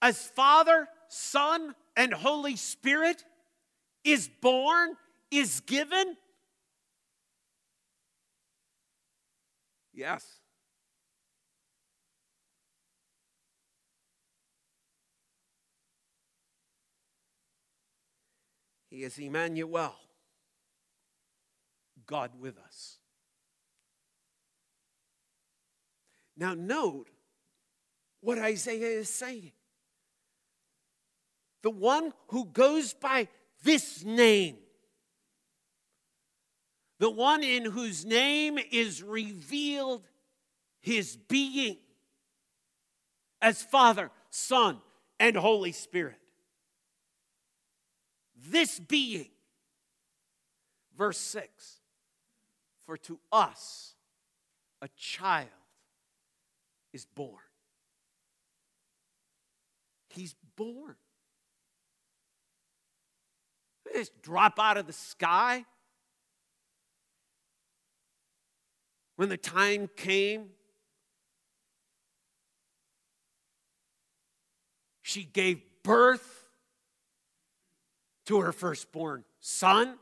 as 0.00 0.26
Father, 0.26 0.88
Son, 1.08 1.74
and 1.96 2.12
Holy 2.12 2.56
Spirit 2.56 3.24
is 4.04 4.28
born, 4.40 4.96
is 5.30 5.60
given, 5.60 6.16
Yes. 9.92 10.40
He 18.88 19.04
is 19.04 19.18
Emmanuel, 19.18 19.94
God 22.06 22.32
with 22.38 22.58
us. 22.58 22.98
Now, 26.36 26.52
note 26.54 27.08
what 28.20 28.38
Isaiah 28.38 28.98
is 29.00 29.08
saying. 29.08 29.52
The 31.62 31.70
one 31.70 32.12
who 32.28 32.44
goes 32.46 32.92
by 32.92 33.28
this 33.62 34.04
name, 34.04 34.56
the 37.02 37.10
one 37.10 37.42
in 37.42 37.64
whose 37.64 38.04
name 38.04 38.60
is 38.70 39.02
revealed 39.02 40.06
his 40.82 41.16
being 41.16 41.78
as 43.40 43.60
Father, 43.60 44.08
Son, 44.30 44.78
and 45.18 45.34
Holy 45.34 45.72
Spirit. 45.72 46.20
This 48.36 48.78
being, 48.78 49.30
verse 50.96 51.18
6 51.18 51.80
For 52.86 52.96
to 52.98 53.18
us 53.32 53.96
a 54.80 54.86
child 54.96 55.48
is 56.92 57.04
born. 57.04 57.42
He's 60.10 60.36
born. 60.54 60.94
Just 63.92 64.22
drop 64.22 64.60
out 64.60 64.76
of 64.76 64.86
the 64.86 64.92
sky. 64.92 65.64
When 69.16 69.28
the 69.28 69.36
time 69.36 69.88
came, 69.96 70.50
she 75.02 75.24
gave 75.24 75.60
birth 75.82 76.44
to 78.26 78.40
her 78.40 78.52
firstborn 78.52 79.24
son. 79.40 79.98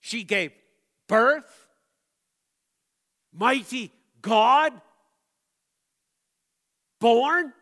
She 0.00 0.24
gave 0.24 0.52
birth. 1.08 1.68
Mighty 3.32 3.92
God 4.20 4.72
born? 7.00 7.52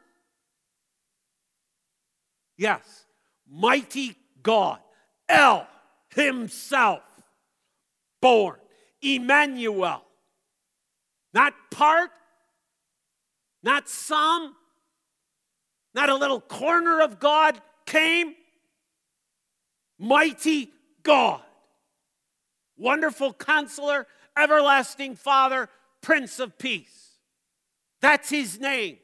Yes, 2.57 3.07
mighty 3.49 4.17
God, 4.43 4.81
El 5.29 5.67
Himself, 6.15 7.03
born. 8.21 8.57
Emmanuel, 9.03 10.03
not 11.33 11.55
part, 11.71 12.11
not 13.63 13.89
some, 13.89 14.55
not 15.95 16.09
a 16.09 16.15
little 16.15 16.41
corner 16.41 17.01
of 17.01 17.19
God 17.19 17.61
came. 17.87 18.35
Mighty 19.99 20.71
God, 21.03 21.43
wonderful 22.77 23.33
counselor, 23.35 24.07
everlasting 24.37 25.17
Father, 25.17 25.69
Prince 26.01 26.39
of 26.41 26.59
Peace. 26.59 27.19
That's 28.01 28.31
his 28.31 28.59
name. 28.59 28.99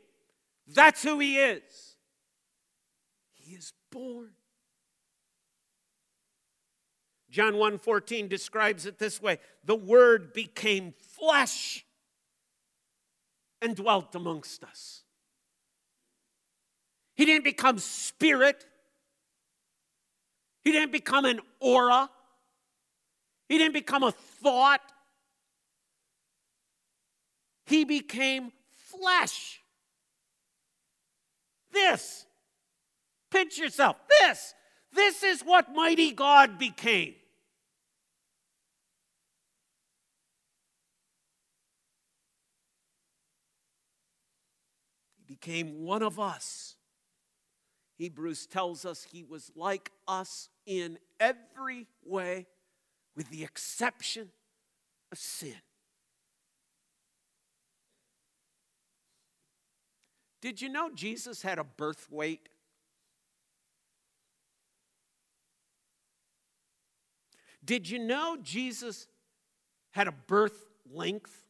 That's 0.67 1.03
who 1.03 1.19
he 1.19 1.39
is. 1.39 1.97
He 3.35 3.55
is 3.55 3.73
born. 3.91 4.31
John 7.37 7.57
1:14 7.57 8.28
describes 8.28 8.87
it 8.87 8.97
this 8.97 9.21
way: 9.21 9.38
"The 9.62 9.76
word 9.76 10.33
became 10.33 10.95
flesh 10.95 11.85
and 13.61 13.76
dwelt 13.76 14.14
amongst 14.14 14.64
us." 14.64 15.05
He 17.14 17.26
didn't 17.26 17.45
become 17.45 17.78
spirit. 17.78 18.66
He 20.64 20.73
didn't 20.73 20.93
become 20.93 21.26
an 21.26 21.43
aura. 21.61 22.11
He 23.50 23.59
didn't 23.59 23.75
become 23.75 24.02
a 24.02 24.12
thought. 24.12 24.81
He 27.66 27.85
became 27.85 28.50
flesh. 28.71 29.61
This. 31.71 32.25
Pinch 33.28 33.58
yourself. 33.58 33.99
This. 34.08 34.54
This 34.91 35.23
is 35.23 35.43
what 35.43 35.75
mighty 35.75 36.13
God 36.13 36.56
became. 36.58 37.17
Became 45.41 45.85
one 45.85 46.03
of 46.03 46.19
us. 46.19 46.77
Hebrews 47.99 48.47
tells 48.47 48.85
us 48.85 49.05
he 49.05 49.23
was 49.23 49.51
like 49.55 49.91
us 50.07 50.49
in 50.67 50.99
every 51.21 51.87
way, 52.05 52.47
with 53.15 53.31
the 53.31 53.43
exception 53.43 54.31
of 55.13 55.19
sin. 55.19 55.55
Did 60.41 60.61
you 60.61 60.69
know 60.69 60.91
Jesus 60.95 61.43
had 61.43 61.59
a 61.59 61.65
birth 61.65 62.09
weight? 62.11 62.49
Did 67.65 67.89
you 67.89 67.99
know 67.99 68.37
Jesus 68.43 69.09
had 69.91 70.07
a 70.07 70.13
birth 70.13 70.67
length? 70.91 71.46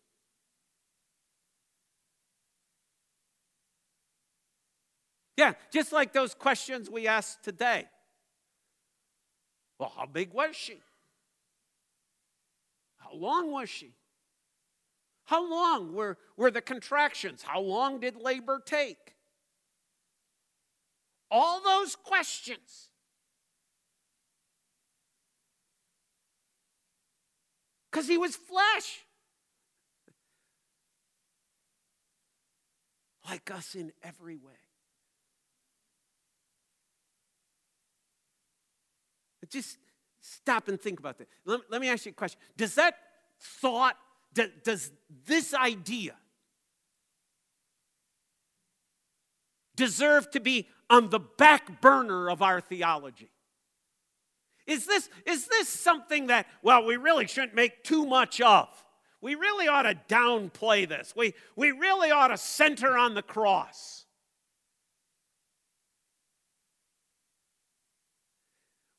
Yeah, 5.36 5.52
just 5.72 5.92
like 5.92 6.12
those 6.12 6.34
questions 6.34 6.88
we 6.88 7.06
asked 7.06 7.42
today. 7.42 7.84
Well, 9.78 9.92
how 9.94 10.06
big 10.06 10.32
was 10.32 10.56
she? 10.56 10.80
How 12.96 13.14
long 13.14 13.52
was 13.52 13.68
she? 13.68 13.92
How 15.24 15.48
long 15.48 15.92
were, 15.94 16.16
were 16.36 16.50
the 16.50 16.62
contractions? 16.62 17.42
How 17.42 17.60
long 17.60 18.00
did 18.00 18.16
labor 18.16 18.62
take? 18.64 19.14
All 21.30 21.60
those 21.62 21.96
questions. 21.96 22.88
Because 27.90 28.08
he 28.08 28.16
was 28.16 28.36
flesh. 28.36 29.04
Like 33.28 33.50
us 33.50 33.74
in 33.74 33.92
every 34.02 34.36
way. 34.36 34.65
Just 39.50 39.78
stop 40.20 40.68
and 40.68 40.80
think 40.80 40.98
about 40.98 41.18
that. 41.18 41.28
Let, 41.44 41.60
let 41.70 41.80
me 41.80 41.88
ask 41.88 42.06
you 42.06 42.10
a 42.10 42.14
question. 42.14 42.40
Does 42.56 42.74
that 42.76 42.96
thought 43.40 43.96
does 44.64 44.90
this 45.26 45.54
idea 45.54 46.14
deserve 49.76 50.30
to 50.32 50.40
be 50.40 50.68
on 50.90 51.10
the 51.10 51.18
back 51.18 51.80
burner 51.80 52.30
of 52.30 52.42
our 52.42 52.60
theology? 52.60 53.30
Is 54.66 54.84
this, 54.86 55.08
is 55.24 55.46
this 55.46 55.68
something 55.68 56.26
that, 56.26 56.46
well, 56.62 56.84
we 56.84 56.96
really 56.96 57.26
shouldn't 57.26 57.54
make 57.54 57.84
too 57.84 58.04
much 58.04 58.40
of? 58.40 58.68
We 59.20 59.34
really 59.34 59.68
ought 59.68 59.82
to 59.82 59.98
downplay 60.08 60.88
this. 60.88 61.14
We, 61.16 61.34
we 61.54 61.70
really 61.70 62.10
ought 62.10 62.28
to 62.28 62.36
center 62.36 62.98
on 62.98 63.14
the 63.14 63.22
cross. 63.22 64.05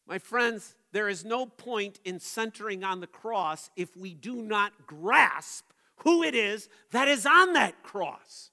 My 0.08 0.20
friends, 0.20 0.76
there 0.94 1.10
is 1.10 1.26
no 1.26 1.46
point 1.46 2.00
in 2.06 2.20
centering 2.20 2.84
on 2.84 3.02
the 3.02 3.08
cross 3.08 3.70
if 3.76 3.96
we 3.98 4.14
do 4.14 4.42
not 4.42 4.88
grasp 4.88 5.66
who 5.98 6.24
it 6.24 6.34
is 6.34 6.70
that 6.92 7.08
is 7.08 7.26
on 7.26 7.54
that 7.54 7.84
cross. 7.84 8.52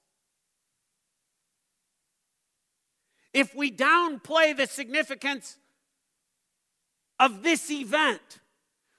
If 3.33 3.55
we 3.55 3.71
downplay 3.71 4.57
the 4.57 4.67
significance 4.67 5.59
of 7.21 7.43
this 7.43 7.71
event, 7.71 8.41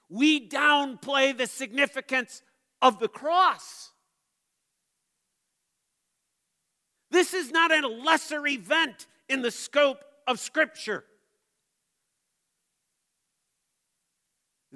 we 0.08 0.48
downplay 0.48 1.36
the 1.36 1.46
significance 1.46 2.42
of 2.80 2.98
the 2.98 3.08
cross. 3.08 3.90
This 7.10 7.34
is 7.34 7.50
not 7.50 7.70
a 7.72 7.86
lesser 7.86 8.46
event 8.46 9.06
in 9.28 9.42
the 9.42 9.50
scope 9.50 10.04
of 10.26 10.38
Scripture. 10.38 11.04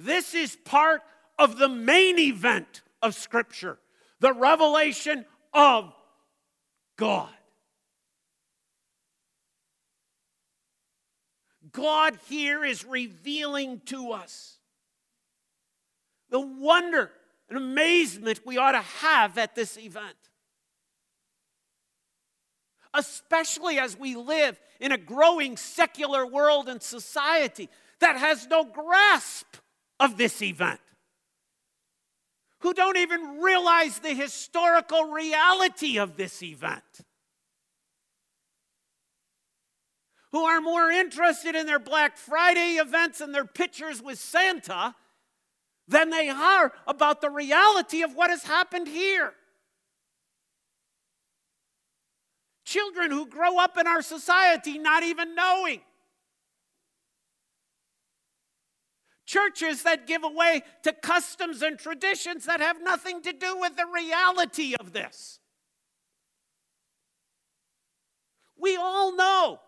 This 0.02 0.32
is 0.32 0.56
part 0.56 1.02
of 1.38 1.58
the 1.58 1.68
main 1.68 2.18
event 2.18 2.80
of 3.02 3.14
Scripture 3.14 3.78
the 4.20 4.32
revelation 4.32 5.24
of 5.54 5.92
God. 6.96 7.30
God 11.72 12.18
here 12.28 12.64
is 12.64 12.84
revealing 12.84 13.80
to 13.86 14.12
us 14.12 14.58
the 16.30 16.40
wonder 16.40 17.10
and 17.48 17.58
amazement 17.58 18.40
we 18.44 18.58
ought 18.58 18.72
to 18.72 18.80
have 18.80 19.36
at 19.38 19.54
this 19.54 19.76
event. 19.76 20.16
Especially 22.92 23.78
as 23.78 23.98
we 23.98 24.16
live 24.16 24.58
in 24.80 24.92
a 24.92 24.98
growing 24.98 25.56
secular 25.56 26.26
world 26.26 26.68
and 26.68 26.82
society 26.82 27.68
that 28.00 28.16
has 28.16 28.46
no 28.46 28.64
grasp 28.64 29.46
of 30.00 30.16
this 30.16 30.42
event, 30.42 30.80
who 32.60 32.74
don't 32.74 32.96
even 32.96 33.40
realize 33.40 34.00
the 34.00 34.14
historical 34.14 35.04
reality 35.04 35.98
of 35.98 36.16
this 36.16 36.42
event, 36.42 36.82
who 40.32 40.42
are 40.44 40.60
more 40.60 40.90
interested 40.90 41.54
in 41.54 41.66
their 41.66 41.78
Black 41.78 42.16
Friday 42.16 42.76
events 42.76 43.20
and 43.20 43.34
their 43.34 43.44
pictures 43.44 44.02
with 44.02 44.18
Santa 44.18 44.94
than 45.86 46.10
they 46.10 46.28
are 46.28 46.72
about 46.86 47.20
the 47.20 47.30
reality 47.30 48.02
of 48.02 48.14
what 48.14 48.30
has 48.30 48.44
happened 48.44 48.88
here. 48.88 49.34
Children 52.64 53.10
who 53.10 53.26
grow 53.26 53.58
up 53.58 53.76
in 53.76 53.88
our 53.88 54.00
society 54.00 54.78
not 54.78 55.02
even 55.02 55.34
knowing. 55.34 55.80
Churches 59.30 59.84
that 59.84 60.08
give 60.08 60.24
away 60.24 60.64
to 60.82 60.92
customs 60.92 61.62
and 61.62 61.78
traditions 61.78 62.46
that 62.46 62.58
have 62.58 62.82
nothing 62.82 63.22
to 63.22 63.32
do 63.32 63.60
with 63.60 63.76
the 63.76 63.86
reality 63.86 64.74
of 64.80 64.92
this. 64.92 65.38
We 68.58 68.76
all 68.76 69.14
know, 69.14 69.60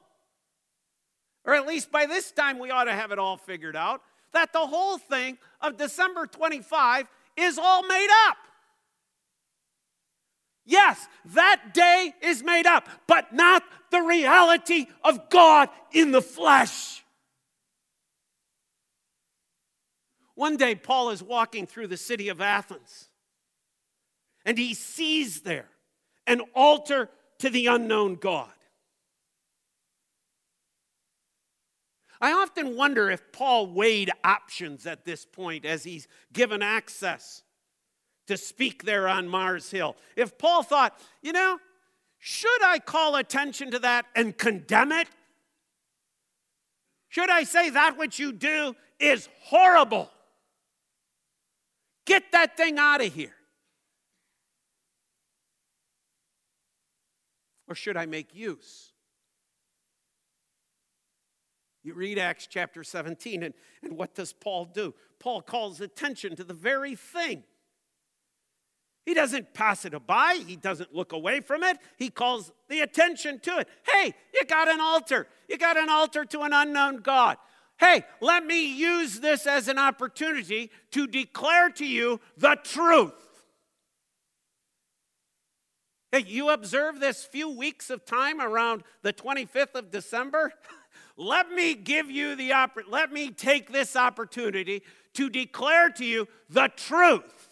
or 1.45 1.55
at 1.55 1.65
least 1.65 1.93
by 1.93 2.07
this 2.07 2.33
time 2.33 2.59
we 2.59 2.73
ought 2.73 2.85
to 2.85 2.93
have 2.93 3.13
it 3.13 3.21
all 3.21 3.37
figured 3.37 3.77
out, 3.77 4.01
that 4.33 4.53
the 4.53 4.67
whole 4.67 4.99
thing 4.99 5.39
of 5.61 5.77
December 5.77 6.27
25 6.27 7.07
is 7.37 7.57
all 7.57 7.87
made 7.87 8.11
up. 8.27 8.39
Yes, 10.65 11.07
that 11.27 11.73
day 11.73 12.13
is 12.21 12.43
made 12.43 12.67
up, 12.67 12.89
but 13.07 13.33
not 13.33 13.63
the 13.93 14.01
reality 14.01 14.87
of 15.05 15.31
God 15.31 15.69
in 15.93 16.11
the 16.11 16.21
flesh. 16.21 17.02
One 20.35 20.57
day, 20.57 20.75
Paul 20.75 21.11
is 21.11 21.23
walking 21.23 21.67
through 21.67 21.89
the 21.89 21.97
city 21.97 22.29
of 22.29 22.41
Athens, 22.41 23.09
and 24.45 24.57
he 24.57 24.75
sees 24.75 25.43
there 25.43 25.69
an 26.27 26.41
altar 26.55 27.11
to 27.39 27.51
the 27.51 27.67
unknown 27.67 28.17
God. 28.17 28.49
I 32.21 32.33
often 32.33 32.77
wonder 32.77 33.11
if 33.11 33.33
Paul 33.33 33.67
weighed 33.67 34.11
options 34.23 34.87
at 34.87 35.05
this 35.05 35.27
point 35.27 35.65
as 35.65 35.83
he's 35.83 36.07
given 36.33 36.63
access 36.63 37.43
to 38.29 38.37
speak 38.37 38.85
there 38.85 39.09
on 39.09 39.27
Mars 39.27 39.73
Hill. 39.73 39.97
If 40.15 40.39
Paul 40.39 40.63
thought, 40.63 40.97
you 41.21 41.33
know, 41.33 41.59
should 42.21 42.63
I 42.63 42.79
call 42.79 43.17
attention 43.17 43.73
to 43.73 43.81
that 43.81 44.07
and 44.15 44.39
condemn 44.39 44.93
it? 44.93 45.09
Should 47.09 47.29
I 47.29 47.43
say 47.43 47.71
that 47.71 47.99
which 47.99 48.21
you 48.21 48.33
do 48.33 48.77
is 49.01 49.29
horrible? 49.43 50.09
Get 52.07 52.33
that 52.33 52.57
thing 52.57 52.79
out 52.79 53.05
of 53.05 53.13
here. 53.13 53.35
Or 57.69 57.75
should 57.75 57.97
I 57.97 58.07
make 58.07 58.35
use? 58.35 58.93
You 61.85 61.95
read 61.95 62.19
Acts 62.19 62.47
chapter 62.47 62.85
17, 62.85 63.43
and, 63.43 63.55
and 63.83 63.97
what 63.97 64.15
does 64.15 64.33
Paul 64.33 64.67
do? 64.67 64.95
Paul 65.19 65.43
calls 65.43 65.81
attention 65.81 66.37
to 66.37 66.45
the 66.45 66.55
very 66.55 66.95
thing 66.95 67.45
he 69.05 69.15
doesn't 69.15 69.53
pass 69.53 69.85
it 69.85 70.07
by, 70.07 70.43
he 70.47 70.57
doesn't 70.57 70.95
look 70.95 71.13
away 71.13 71.41
from 71.41 71.65
it, 71.65 71.79
he 71.97 72.09
calls 72.09 72.53
the 72.69 72.81
attention 72.81 73.41
to 73.41 73.59
it. 73.59 73.69
Hey, 73.85 74.15
you 74.33 74.45
got 74.47 74.69
an 74.69 74.81
altar. 74.81 75.27
You 75.49 75.59
got 75.59 75.77
an 75.77 75.89
altar 75.89 76.25
to 76.27 76.43
an 76.43 76.53
unknown 76.53 76.99
God. 76.99 77.37
Hey, 77.83 78.05
let 78.21 78.47
me 78.47 78.65
use 78.77 79.19
this 79.19 79.45
as 79.45 79.67
an 79.67 79.77
opportunity 79.77 80.71
to 80.93 81.09
declare 81.09 81.69
to 81.71 81.85
you 81.85 82.21
the 82.37 82.57
truth. 82.63 83.43
Hey, 86.13 86.23
you 86.25 86.51
observe 86.51 87.01
this 87.01 87.25
few 87.25 87.51
weeks 87.51 87.91
of 87.91 88.05
time 88.05 88.41
around 88.41 88.85
the 89.03 89.13
25th 89.13 89.75
of 89.75 89.91
December? 89.91 90.53
let 91.17 91.51
me 91.51 91.75
give 91.75 92.09
you 92.09 92.37
the 92.37 92.51
oppor- 92.51 92.89
let 92.89 93.13
me 93.13 93.31
take 93.31 93.73
this 93.73 93.97
opportunity 93.97 94.85
to 95.15 95.29
declare 95.29 95.91
to 95.91 96.05
you 96.05 96.29
the 96.49 96.71
truth 96.77 97.49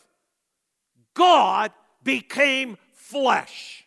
God 1.14 1.72
became 2.04 2.78
flesh. 2.92 3.84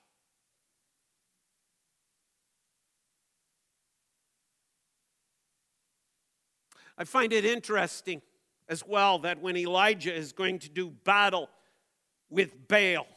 I 6.97 7.03
find 7.05 7.33
it 7.33 7.45
interesting 7.45 8.21
as 8.69 8.85
well 8.85 9.19
that 9.19 9.41
when 9.41 9.57
Elijah 9.57 10.13
is 10.13 10.31
going 10.31 10.59
to 10.59 10.69
do 10.69 10.89
battle 10.89 11.49
with 12.29 12.67
Baal, 12.67 13.07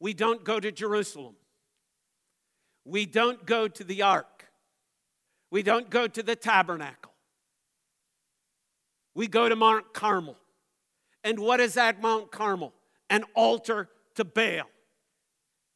we 0.00 0.14
don't 0.14 0.44
go 0.44 0.60
to 0.60 0.70
Jerusalem. 0.70 1.34
We 2.84 3.06
don't 3.06 3.44
go 3.44 3.68
to 3.68 3.84
the 3.84 4.02
ark. 4.02 4.46
We 5.50 5.62
don't 5.62 5.90
go 5.90 6.06
to 6.06 6.22
the 6.22 6.36
tabernacle. 6.36 7.12
We 9.14 9.26
go 9.26 9.48
to 9.48 9.56
Mount 9.56 9.92
Carmel. 9.92 10.36
And 11.24 11.38
what 11.38 11.60
is 11.60 11.76
at 11.76 12.00
Mount 12.00 12.30
Carmel? 12.30 12.72
An 13.10 13.24
altar 13.34 13.88
to 14.14 14.24
Baal. 14.24 14.68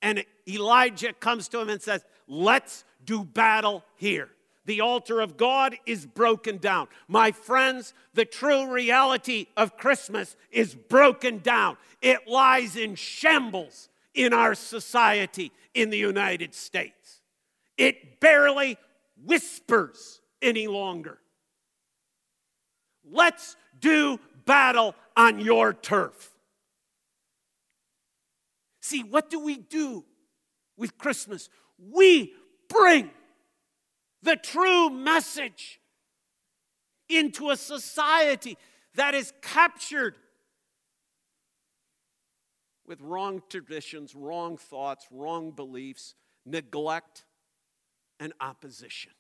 And 0.01 0.25
Elijah 0.49 1.12
comes 1.12 1.49
to 1.49 1.61
him 1.61 1.68
and 1.68 1.81
says, 1.81 2.05
Let's 2.29 2.85
do 3.05 3.25
battle 3.25 3.85
here. 3.97 4.31
The 4.64 4.81
altar 4.81 5.20
of 5.20 5.37
God 5.37 5.77
is 5.87 6.07
broken 6.07 6.59
down. 6.59 6.88
My 7.09 7.33
friends, 7.33 7.94
the 8.14 8.25
true 8.25 8.72
reality 8.72 9.46
of 9.57 9.77
Christmas 9.77 10.37
is 10.51 10.75
broken 10.75 11.38
down. 11.38 11.77
It 12.01 12.29
lies 12.29 12.77
in 12.77 12.94
shambles 12.94 13.88
in 14.14 14.33
our 14.33 14.55
society 14.55 15.51
in 15.75 15.90
the 15.90 15.98
United 15.98 16.55
States. 16.55 17.22
It 17.77 18.20
barely 18.20 18.77
whispers 19.25 20.20
any 20.40 20.68
longer. 20.68 21.18
Let's 23.11 23.57
do 23.81 24.20
battle 24.44 24.94
on 25.16 25.40
your 25.40 25.72
turf. 25.72 26.31
See, 28.81 29.03
what 29.03 29.31
do 29.31 29.40
we 29.40 29.57
do 29.57 30.05
with 30.77 30.98
Christmas? 30.98 31.48
We 31.79 32.35
bring 32.68 33.11
the 34.23 34.37
true 34.37 34.89
message 34.91 35.81
into 37.09 37.51
a 37.51 37.57
society 37.57 38.57
that 38.95 39.15
is 39.15 39.33
captured 39.43 40.17
with 42.87 43.01
wrong 43.01 43.43
traditions, 43.49 44.15
wrong 44.15 44.57
thoughts, 44.57 45.07
wrong 45.11 45.51
beliefs, 45.51 46.15
neglect, 46.45 47.25
and 48.21 48.33
opposition. 48.41 49.13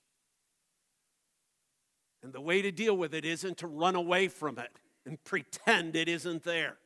And 2.22 2.32
the 2.32 2.40
way 2.40 2.62
to 2.62 2.70
deal 2.70 2.96
with 2.96 3.14
it 3.14 3.24
isn't 3.24 3.58
to 3.58 3.66
run 3.66 3.96
away 3.96 4.28
from 4.28 4.58
it 4.58 4.78
and 5.04 5.22
pretend 5.24 5.96
it 5.96 6.08
isn't 6.08 6.44
there. 6.44 6.76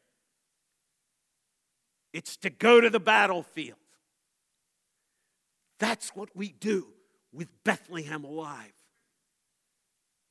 It's 2.12 2.36
to 2.38 2.50
go 2.50 2.80
to 2.80 2.88
the 2.88 3.00
battlefield. 3.00 3.76
That's 5.78 6.16
what 6.16 6.34
we 6.34 6.52
do 6.52 6.95
with 7.36 7.48
Bethlehem 7.64 8.24
Alive. 8.24 8.72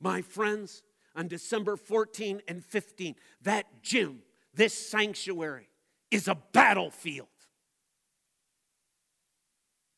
My 0.00 0.20
friends, 0.20 0.82
on 1.14 1.28
December 1.28 1.76
14 1.76 2.42
and 2.48 2.62
15, 2.62 3.14
that 3.42 3.82
gym, 3.82 4.22
this 4.52 4.74
sanctuary, 4.74 5.68
is 6.10 6.28
a 6.28 6.36
battlefield 6.52 7.28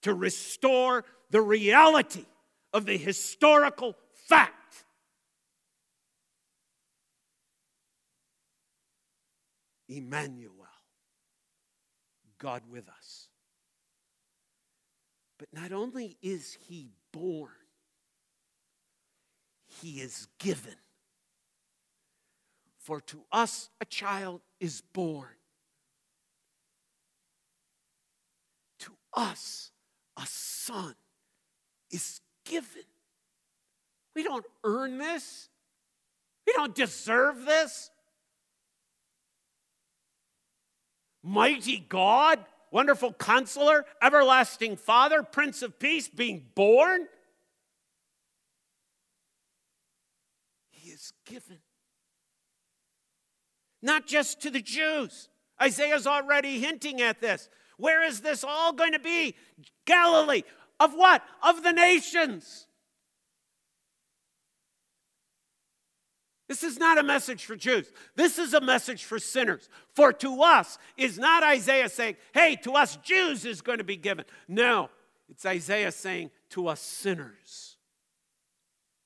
to 0.02 0.14
restore 0.14 1.04
the 1.30 1.40
reality 1.40 2.26
of 2.72 2.86
the 2.86 2.96
historical 2.96 3.96
fact 4.28 4.54
Emmanuel, 9.88 10.52
God 12.38 12.62
with 12.70 12.88
us. 12.90 13.27
But 15.38 15.48
not 15.52 15.72
only 15.72 16.16
is 16.20 16.58
he 16.68 16.90
born, 17.12 17.52
he 19.66 20.00
is 20.00 20.26
given. 20.38 20.74
For 22.78 23.00
to 23.02 23.20
us 23.30 23.70
a 23.80 23.84
child 23.84 24.40
is 24.60 24.80
born. 24.92 25.28
To 28.80 28.92
us 29.14 29.70
a 30.16 30.26
son 30.26 30.94
is 31.90 32.20
given. 32.44 32.82
We 34.14 34.24
don't 34.24 34.46
earn 34.64 34.98
this. 34.98 35.48
We 36.46 36.54
don't 36.54 36.74
deserve 36.74 37.44
this. 37.44 37.90
mighty 41.28 41.84
God, 41.88 42.44
wonderful 42.70 43.12
counselor, 43.12 43.84
everlasting 44.02 44.76
Father, 44.76 45.22
Prince 45.22 45.62
of 45.62 45.78
Peace, 45.78 46.08
being 46.08 46.46
born. 46.54 47.08
He 50.70 50.90
is 50.90 51.12
given. 51.24 51.58
not 53.82 54.06
just 54.06 54.40
to 54.42 54.50
the 54.50 54.62
Jews. 54.62 55.28
Isaiah's 55.60 56.06
already 56.06 56.60
hinting 56.60 57.00
at 57.00 57.20
this. 57.20 57.48
Where 57.76 58.04
is 58.04 58.20
this 58.20 58.44
all 58.44 58.72
going 58.72 58.92
to 58.92 58.98
be? 58.98 59.34
Galilee. 59.84 60.42
Of 60.80 60.94
what? 60.94 61.22
Of 61.42 61.62
the 61.64 61.72
nations. 61.72 62.67
This 66.48 66.62
is 66.62 66.78
not 66.78 66.96
a 66.96 67.02
message 67.02 67.44
for 67.44 67.56
Jews. 67.56 67.92
This 68.16 68.38
is 68.38 68.54
a 68.54 68.60
message 68.60 69.04
for 69.04 69.18
sinners. 69.18 69.68
For 69.94 70.14
to 70.14 70.42
us 70.42 70.78
is 70.96 71.18
not 71.18 71.42
Isaiah 71.42 71.90
saying, 71.90 72.16
hey, 72.32 72.56
to 72.62 72.72
us 72.72 72.96
Jews 72.96 73.44
is 73.44 73.60
going 73.60 73.78
to 73.78 73.84
be 73.84 73.96
given. 73.96 74.24
No, 74.48 74.88
it's 75.28 75.44
Isaiah 75.44 75.92
saying, 75.92 76.30
to 76.50 76.68
us 76.68 76.80
sinners, 76.80 77.76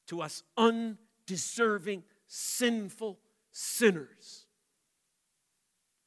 to 0.06 0.22
us 0.22 0.44
undeserving, 0.56 2.04
sinful 2.28 3.18
sinners. 3.50 4.46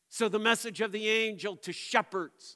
So 0.07 0.29
the 0.29 0.39
message 0.39 0.79
of 0.79 0.93
the 0.93 1.09
angel 1.09 1.57
to 1.57 1.73
shepherds, 1.73 2.55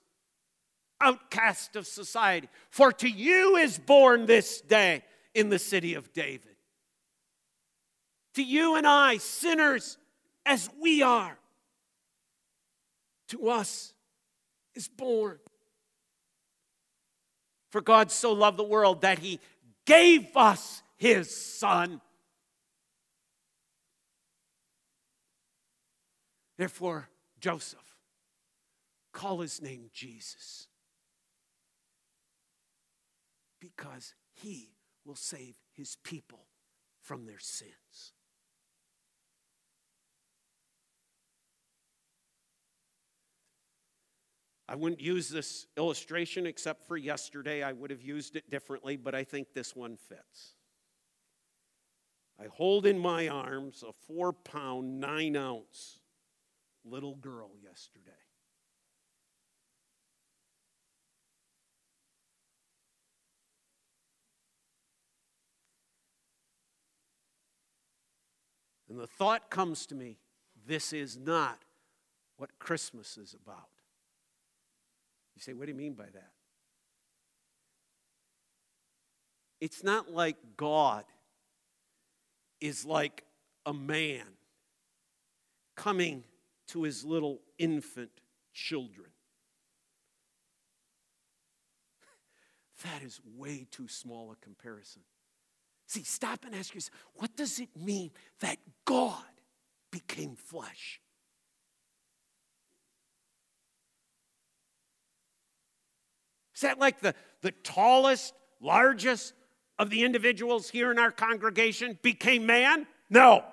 outcast 1.01 1.75
of 1.75 1.85
society, 1.85 2.47
for 2.69 2.93
to 2.93 3.09
you 3.09 3.57
is 3.57 3.77
born 3.77 4.25
this 4.25 4.61
day 4.61 5.03
in 5.35 5.49
the 5.49 5.59
city 5.59 5.95
of 5.95 6.13
David 6.13 6.48
to 8.35 8.43
you 8.43 8.75
and 8.75 8.87
I, 8.87 9.17
sinners 9.17 9.97
as 10.45 10.69
we 10.81 11.01
are, 11.01 11.37
to 13.29 13.49
us 13.49 13.93
is 14.75 14.87
born. 14.87 15.39
For 17.71 17.81
God 17.81 18.11
so 18.11 18.33
loved 18.33 18.57
the 18.57 18.63
world 18.63 19.01
that 19.01 19.19
he 19.19 19.39
gave 19.85 20.35
us 20.35 20.81
his 20.97 21.35
Son. 21.35 22.01
Therefore, 26.57 27.07
Joseph, 27.39 27.79
call 29.13 29.39
his 29.39 29.61
name 29.61 29.89
Jesus. 29.93 30.67
Because 33.59 34.13
he 34.33 34.69
will 35.05 35.15
save 35.15 35.55
his 35.73 35.97
people 36.03 36.47
from 37.01 37.25
their 37.25 37.39
sins. 37.39 38.13
I 44.69 44.75
wouldn't 44.75 45.01
use 45.01 45.29
this 45.29 45.65
illustration 45.77 46.45
except 46.45 46.86
for 46.86 46.95
yesterday. 46.95 47.63
I 47.63 47.73
would 47.73 47.89
have 47.89 48.03
used 48.03 48.36
it 48.36 48.51
differently, 48.51 48.97
but 48.97 49.15
I 49.15 49.23
think 49.23 49.51
this 49.51 49.75
one 49.75 49.97
fits. 49.97 50.53
I 52.39 52.45
hold 52.45 52.86
in 52.86 52.99
my 52.99 53.29
arms 53.29 53.84
a 53.86 53.91
four 53.91 54.32
pound, 54.32 54.99
nine 54.99 55.36
ounce 55.36 55.97
little 56.86 57.15
girl 57.15 57.49
yesterday. 57.63 58.12
And 68.88 68.99
the 68.99 69.08
thought 69.08 69.49
comes 69.49 69.88
to 69.88 69.95
me 69.95 70.19
this 70.67 70.93
is 70.93 71.17
not 71.17 71.58
what 72.38 72.60
Christmas 72.60 73.17
is 73.17 73.34
about. 73.34 73.78
You 75.39 75.41
say, 75.41 75.54
what 75.54 75.67
do 75.67 75.71
you 75.71 75.78
mean 75.78 75.93
by 75.93 76.04
that? 76.04 76.32
It's 79.62 79.86
not 79.86 80.12
like 80.12 80.36
God 80.58 81.06
is 82.60 82.86
like 82.86 83.23
a 83.65 83.71
man 83.73 84.25
coming 85.78 86.25
to 86.67 86.84
his 86.84 87.06
little 87.06 87.39
infant 87.58 88.12
children. 88.54 89.08
That 92.84 93.02
is 93.02 93.21
way 93.38 93.65
too 93.71 93.88
small 93.88 94.34
a 94.34 94.36
comparison. 94.43 95.04
See, 95.88 96.04
stop 96.04 96.43
and 96.45 96.54
ask 96.54 96.73
yourself 96.73 96.97
what 97.13 97.36
does 97.38 97.60
it 97.62 97.69
mean 97.78 98.12
that 98.41 98.58
God 98.84 99.23
became 99.89 100.36
flesh? 100.36 100.99
Is 106.59 106.63
that 106.63 106.77
like 106.77 106.99
the, 106.99 107.15
the 107.41 107.51
tallest, 107.63 108.33
largest 108.59 109.33
of 109.77 109.89
the 109.89 110.03
individuals 110.03 110.69
here 110.69 110.91
in 110.91 110.99
our 110.99 111.09
congregation 111.09 111.97
became 112.01 112.45
man? 112.45 112.85
No. 113.09 113.45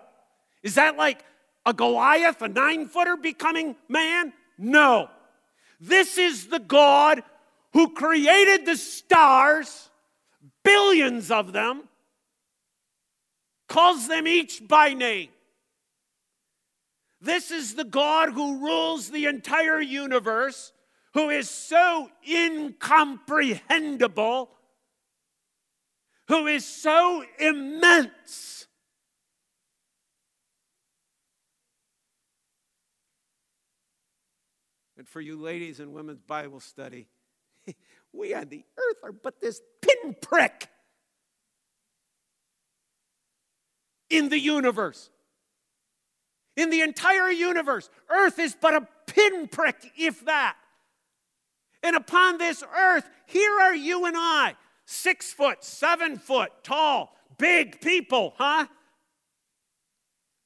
Is 0.64 0.74
that 0.74 0.96
like 0.96 1.24
a 1.64 1.72
Goliath, 1.72 2.42
a 2.42 2.48
nine 2.48 2.88
footer 2.88 3.16
becoming 3.16 3.76
man? 3.88 4.32
No. 4.58 5.08
This 5.78 6.18
is 6.18 6.48
the 6.48 6.58
God 6.58 7.22
who 7.74 7.94
created 7.94 8.66
the 8.66 8.76
stars, 8.76 9.88
billions 10.64 11.30
of 11.30 11.52
them, 11.52 11.84
calls 13.68 14.08
them 14.08 14.26
each 14.26 14.66
by 14.66 14.94
name. 14.94 15.28
This 17.20 17.52
is 17.52 17.76
the 17.76 17.84
God 17.84 18.30
who 18.30 18.64
rules 18.66 19.10
the 19.10 19.26
entire 19.26 19.80
universe 19.80 20.72
who 21.16 21.30
is 21.30 21.48
so 21.48 22.10
incomprehensible, 22.28 24.50
who 26.28 26.46
is 26.46 26.66
so 26.66 27.24
immense. 27.38 28.66
And 34.98 35.08
for 35.08 35.22
you 35.22 35.40
ladies 35.40 35.80
in 35.80 35.94
women's 35.94 36.20
Bible 36.20 36.60
study, 36.60 37.08
we 38.12 38.34
on 38.34 38.50
the 38.50 38.66
earth 38.76 38.98
are 39.02 39.12
but 39.12 39.40
this 39.40 39.62
pinprick 39.80 40.68
in 44.10 44.28
the 44.28 44.38
universe. 44.38 45.08
In 46.56 46.68
the 46.68 46.82
entire 46.82 47.30
universe, 47.30 47.88
earth 48.10 48.38
is 48.38 48.54
but 48.60 48.74
a 48.74 48.86
pinprick, 49.06 49.92
if 49.96 50.22
that. 50.26 50.56
And 51.86 51.94
upon 51.94 52.38
this 52.38 52.64
earth, 52.76 53.08
here 53.26 53.60
are 53.60 53.72
you 53.74 54.06
and 54.06 54.16
I, 54.18 54.56
six 54.86 55.32
foot, 55.32 55.62
seven 55.62 56.18
foot 56.18 56.50
tall, 56.64 57.16
big 57.38 57.80
people, 57.80 58.34
huh? 58.36 58.66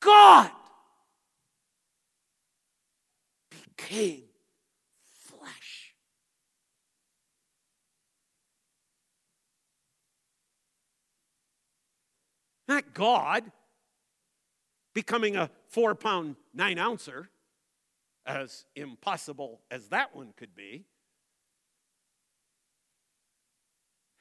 God 0.01 0.51
became 3.49 4.25
flesh. 5.31 5.95
Not 12.69 12.93
God 12.93 13.51
becoming 14.93 15.37
a 15.37 15.49
four 15.69 15.95
pound, 15.95 16.37
nine 16.53 16.79
ouncer, 16.79 17.31
as 18.27 18.67
impossible 18.77 19.63
as 19.71 19.89
that 19.89 20.15
one 20.15 20.35
could 20.37 20.55
be. 20.55 20.85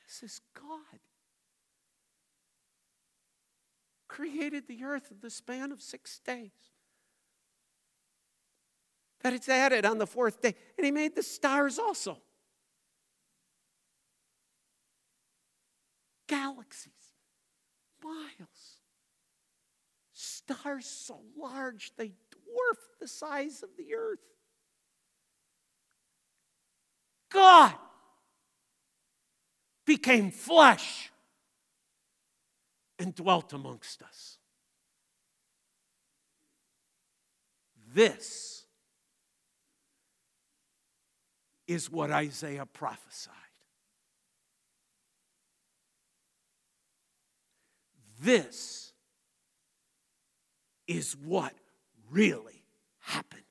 This 0.10 0.32
is 0.32 0.42
God. 0.56 1.00
Created 4.08 4.68
the 4.68 4.84
earth 4.84 5.12
in 5.12 5.18
the 5.22 5.30
span 5.30 5.72
of 5.72 5.84
six 5.84 6.20
days. 6.26 6.50
That 9.22 9.34
it's 9.34 9.48
added 9.48 9.86
on 9.86 10.00
the 10.00 10.08
fourth 10.08 10.42
day. 10.42 10.56
And 10.78 10.86
He 10.86 10.92
made 10.92 11.16
the 11.16 11.22
stars 11.22 11.78
also. 11.78 12.18
Galaxies, 16.28 17.14
miles. 18.04 18.80
Stars 20.14 20.88
so 20.88 21.20
large 21.38 21.92
they 21.98 22.08
dwarf 22.08 22.80
the 23.00 23.08
size 23.08 23.62
of 23.62 23.70
the 23.78 23.94
earth. 23.94 24.20
God 27.32 27.76
became 29.90 30.30
flesh 30.30 31.12
and 33.00 33.16
dwelt 33.16 33.54
amongst 33.54 34.04
us. 34.04 34.38
This 37.92 38.66
is 41.68 41.90
what 41.92 42.12
Isaiah 42.12 42.68
prophesied. 42.68 43.34
This 48.22 48.94
is 50.88 51.18
what 51.18 51.54
really 52.12 52.64
happened 53.00 53.42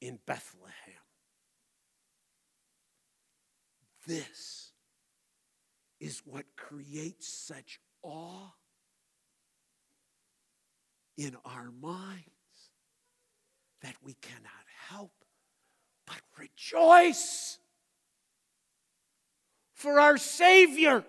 in 0.00 0.18
Bethlehem. 0.26 0.65
This 4.06 4.72
is 6.00 6.22
what 6.24 6.44
creates 6.56 7.28
such 7.28 7.80
awe 8.02 8.52
in 11.16 11.36
our 11.44 11.70
minds 11.80 12.22
that 13.82 13.96
we 14.04 14.14
cannot 14.20 14.52
help 14.88 15.12
but 16.06 16.20
rejoice 16.38 17.58
for 19.74 19.98
our 19.98 20.16
Savior, 20.16 21.04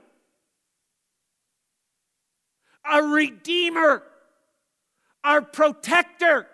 our 2.84 3.04
Redeemer, 3.04 4.04
our 5.24 5.42
Protector, 5.42 6.48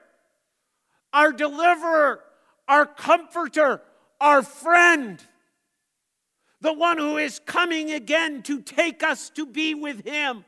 our 1.13 1.31
Deliverer, 1.31 2.19
our 2.67 2.85
Comforter, 2.85 3.81
our 4.19 4.41
Friend, 4.41 5.19
the 6.63 6.73
one 6.73 6.97
who 6.97 7.17
is 7.17 7.39
coming 7.39 7.91
again 7.91 8.41
to 8.41 8.61
take 8.61 9.03
us 9.03 9.29
to 9.31 9.45
be 9.45 9.75
with 9.75 10.05
Him. 10.05 10.45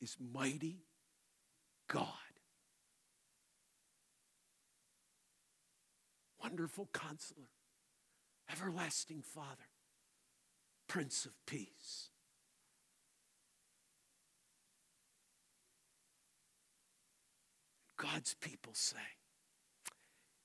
Is 0.00 0.16
mighty 0.32 0.78
God. 1.86 2.06
Wonderful 6.42 6.88
counselor, 6.94 7.50
everlasting 8.50 9.20
Father, 9.20 9.68
Prince 10.86 11.26
of 11.26 11.32
Peace. 11.44 12.08
God's 17.98 18.34
people 18.40 18.72
say, 18.72 18.96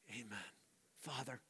Amen. 0.10 0.63
Father, 1.04 1.42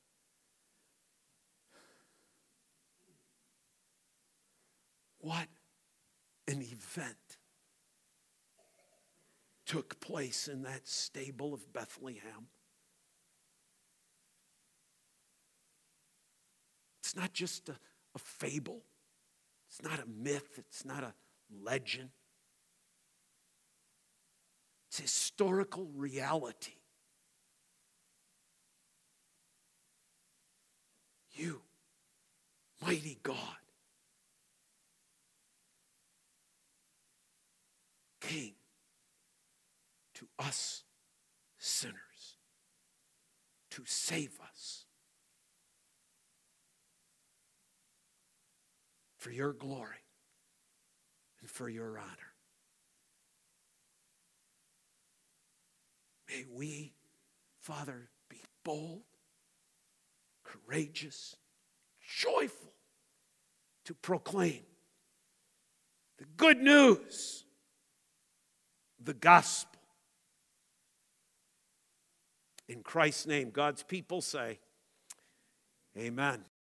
what 5.20 5.48
an 6.48 6.64
event 6.64 7.38
took 9.68 10.00
place 10.00 10.48
in 10.48 10.64
that 10.64 10.88
stable 10.88 11.54
of 11.54 11.72
Bethlehem. 11.72 12.48
It's 17.04 17.16
not 17.16 17.32
just 17.32 17.70
a, 17.70 17.74
a 18.16 18.20
fable, 18.20 18.82
it's 19.70 19.84
not 19.84 20.00
a 20.00 20.08
myth, 20.08 20.58
it's 20.58 20.84
not 20.84 21.04
a 21.04 21.14
legend. 21.64 22.10
It's 24.90 25.00
historical 25.00 25.92
reality. 25.96 26.74
You, 31.34 31.62
mighty 32.82 33.18
God, 33.24 33.38
came 38.22 38.54
to 40.14 40.28
us 40.40 40.84
sinners 41.58 42.38
to 43.72 43.84
save 43.86 44.40
us 44.52 44.86
for 49.18 49.32
your 49.32 49.54
glory 49.54 50.06
and 51.42 51.50
for 51.50 51.68
your 51.68 51.98
honor. 51.98 52.34
May 56.30 56.46
we, 56.52 56.94
Father, 57.60 58.10
be 58.30 58.38
bold, 58.64 59.02
courageous, 60.44 61.36
joyful 62.02 62.74
to 63.86 63.94
proclaim 63.94 64.62
the 66.18 66.26
good 66.38 66.60
news, 66.60 67.44
the 69.04 69.14
gospel. 69.14 69.80
In 72.70 72.82
Christ's 72.82 73.28
name, 73.28 73.50
God's 73.52 73.84
people 73.84 74.22
say, 74.22 74.60
Amen. 75.98 76.46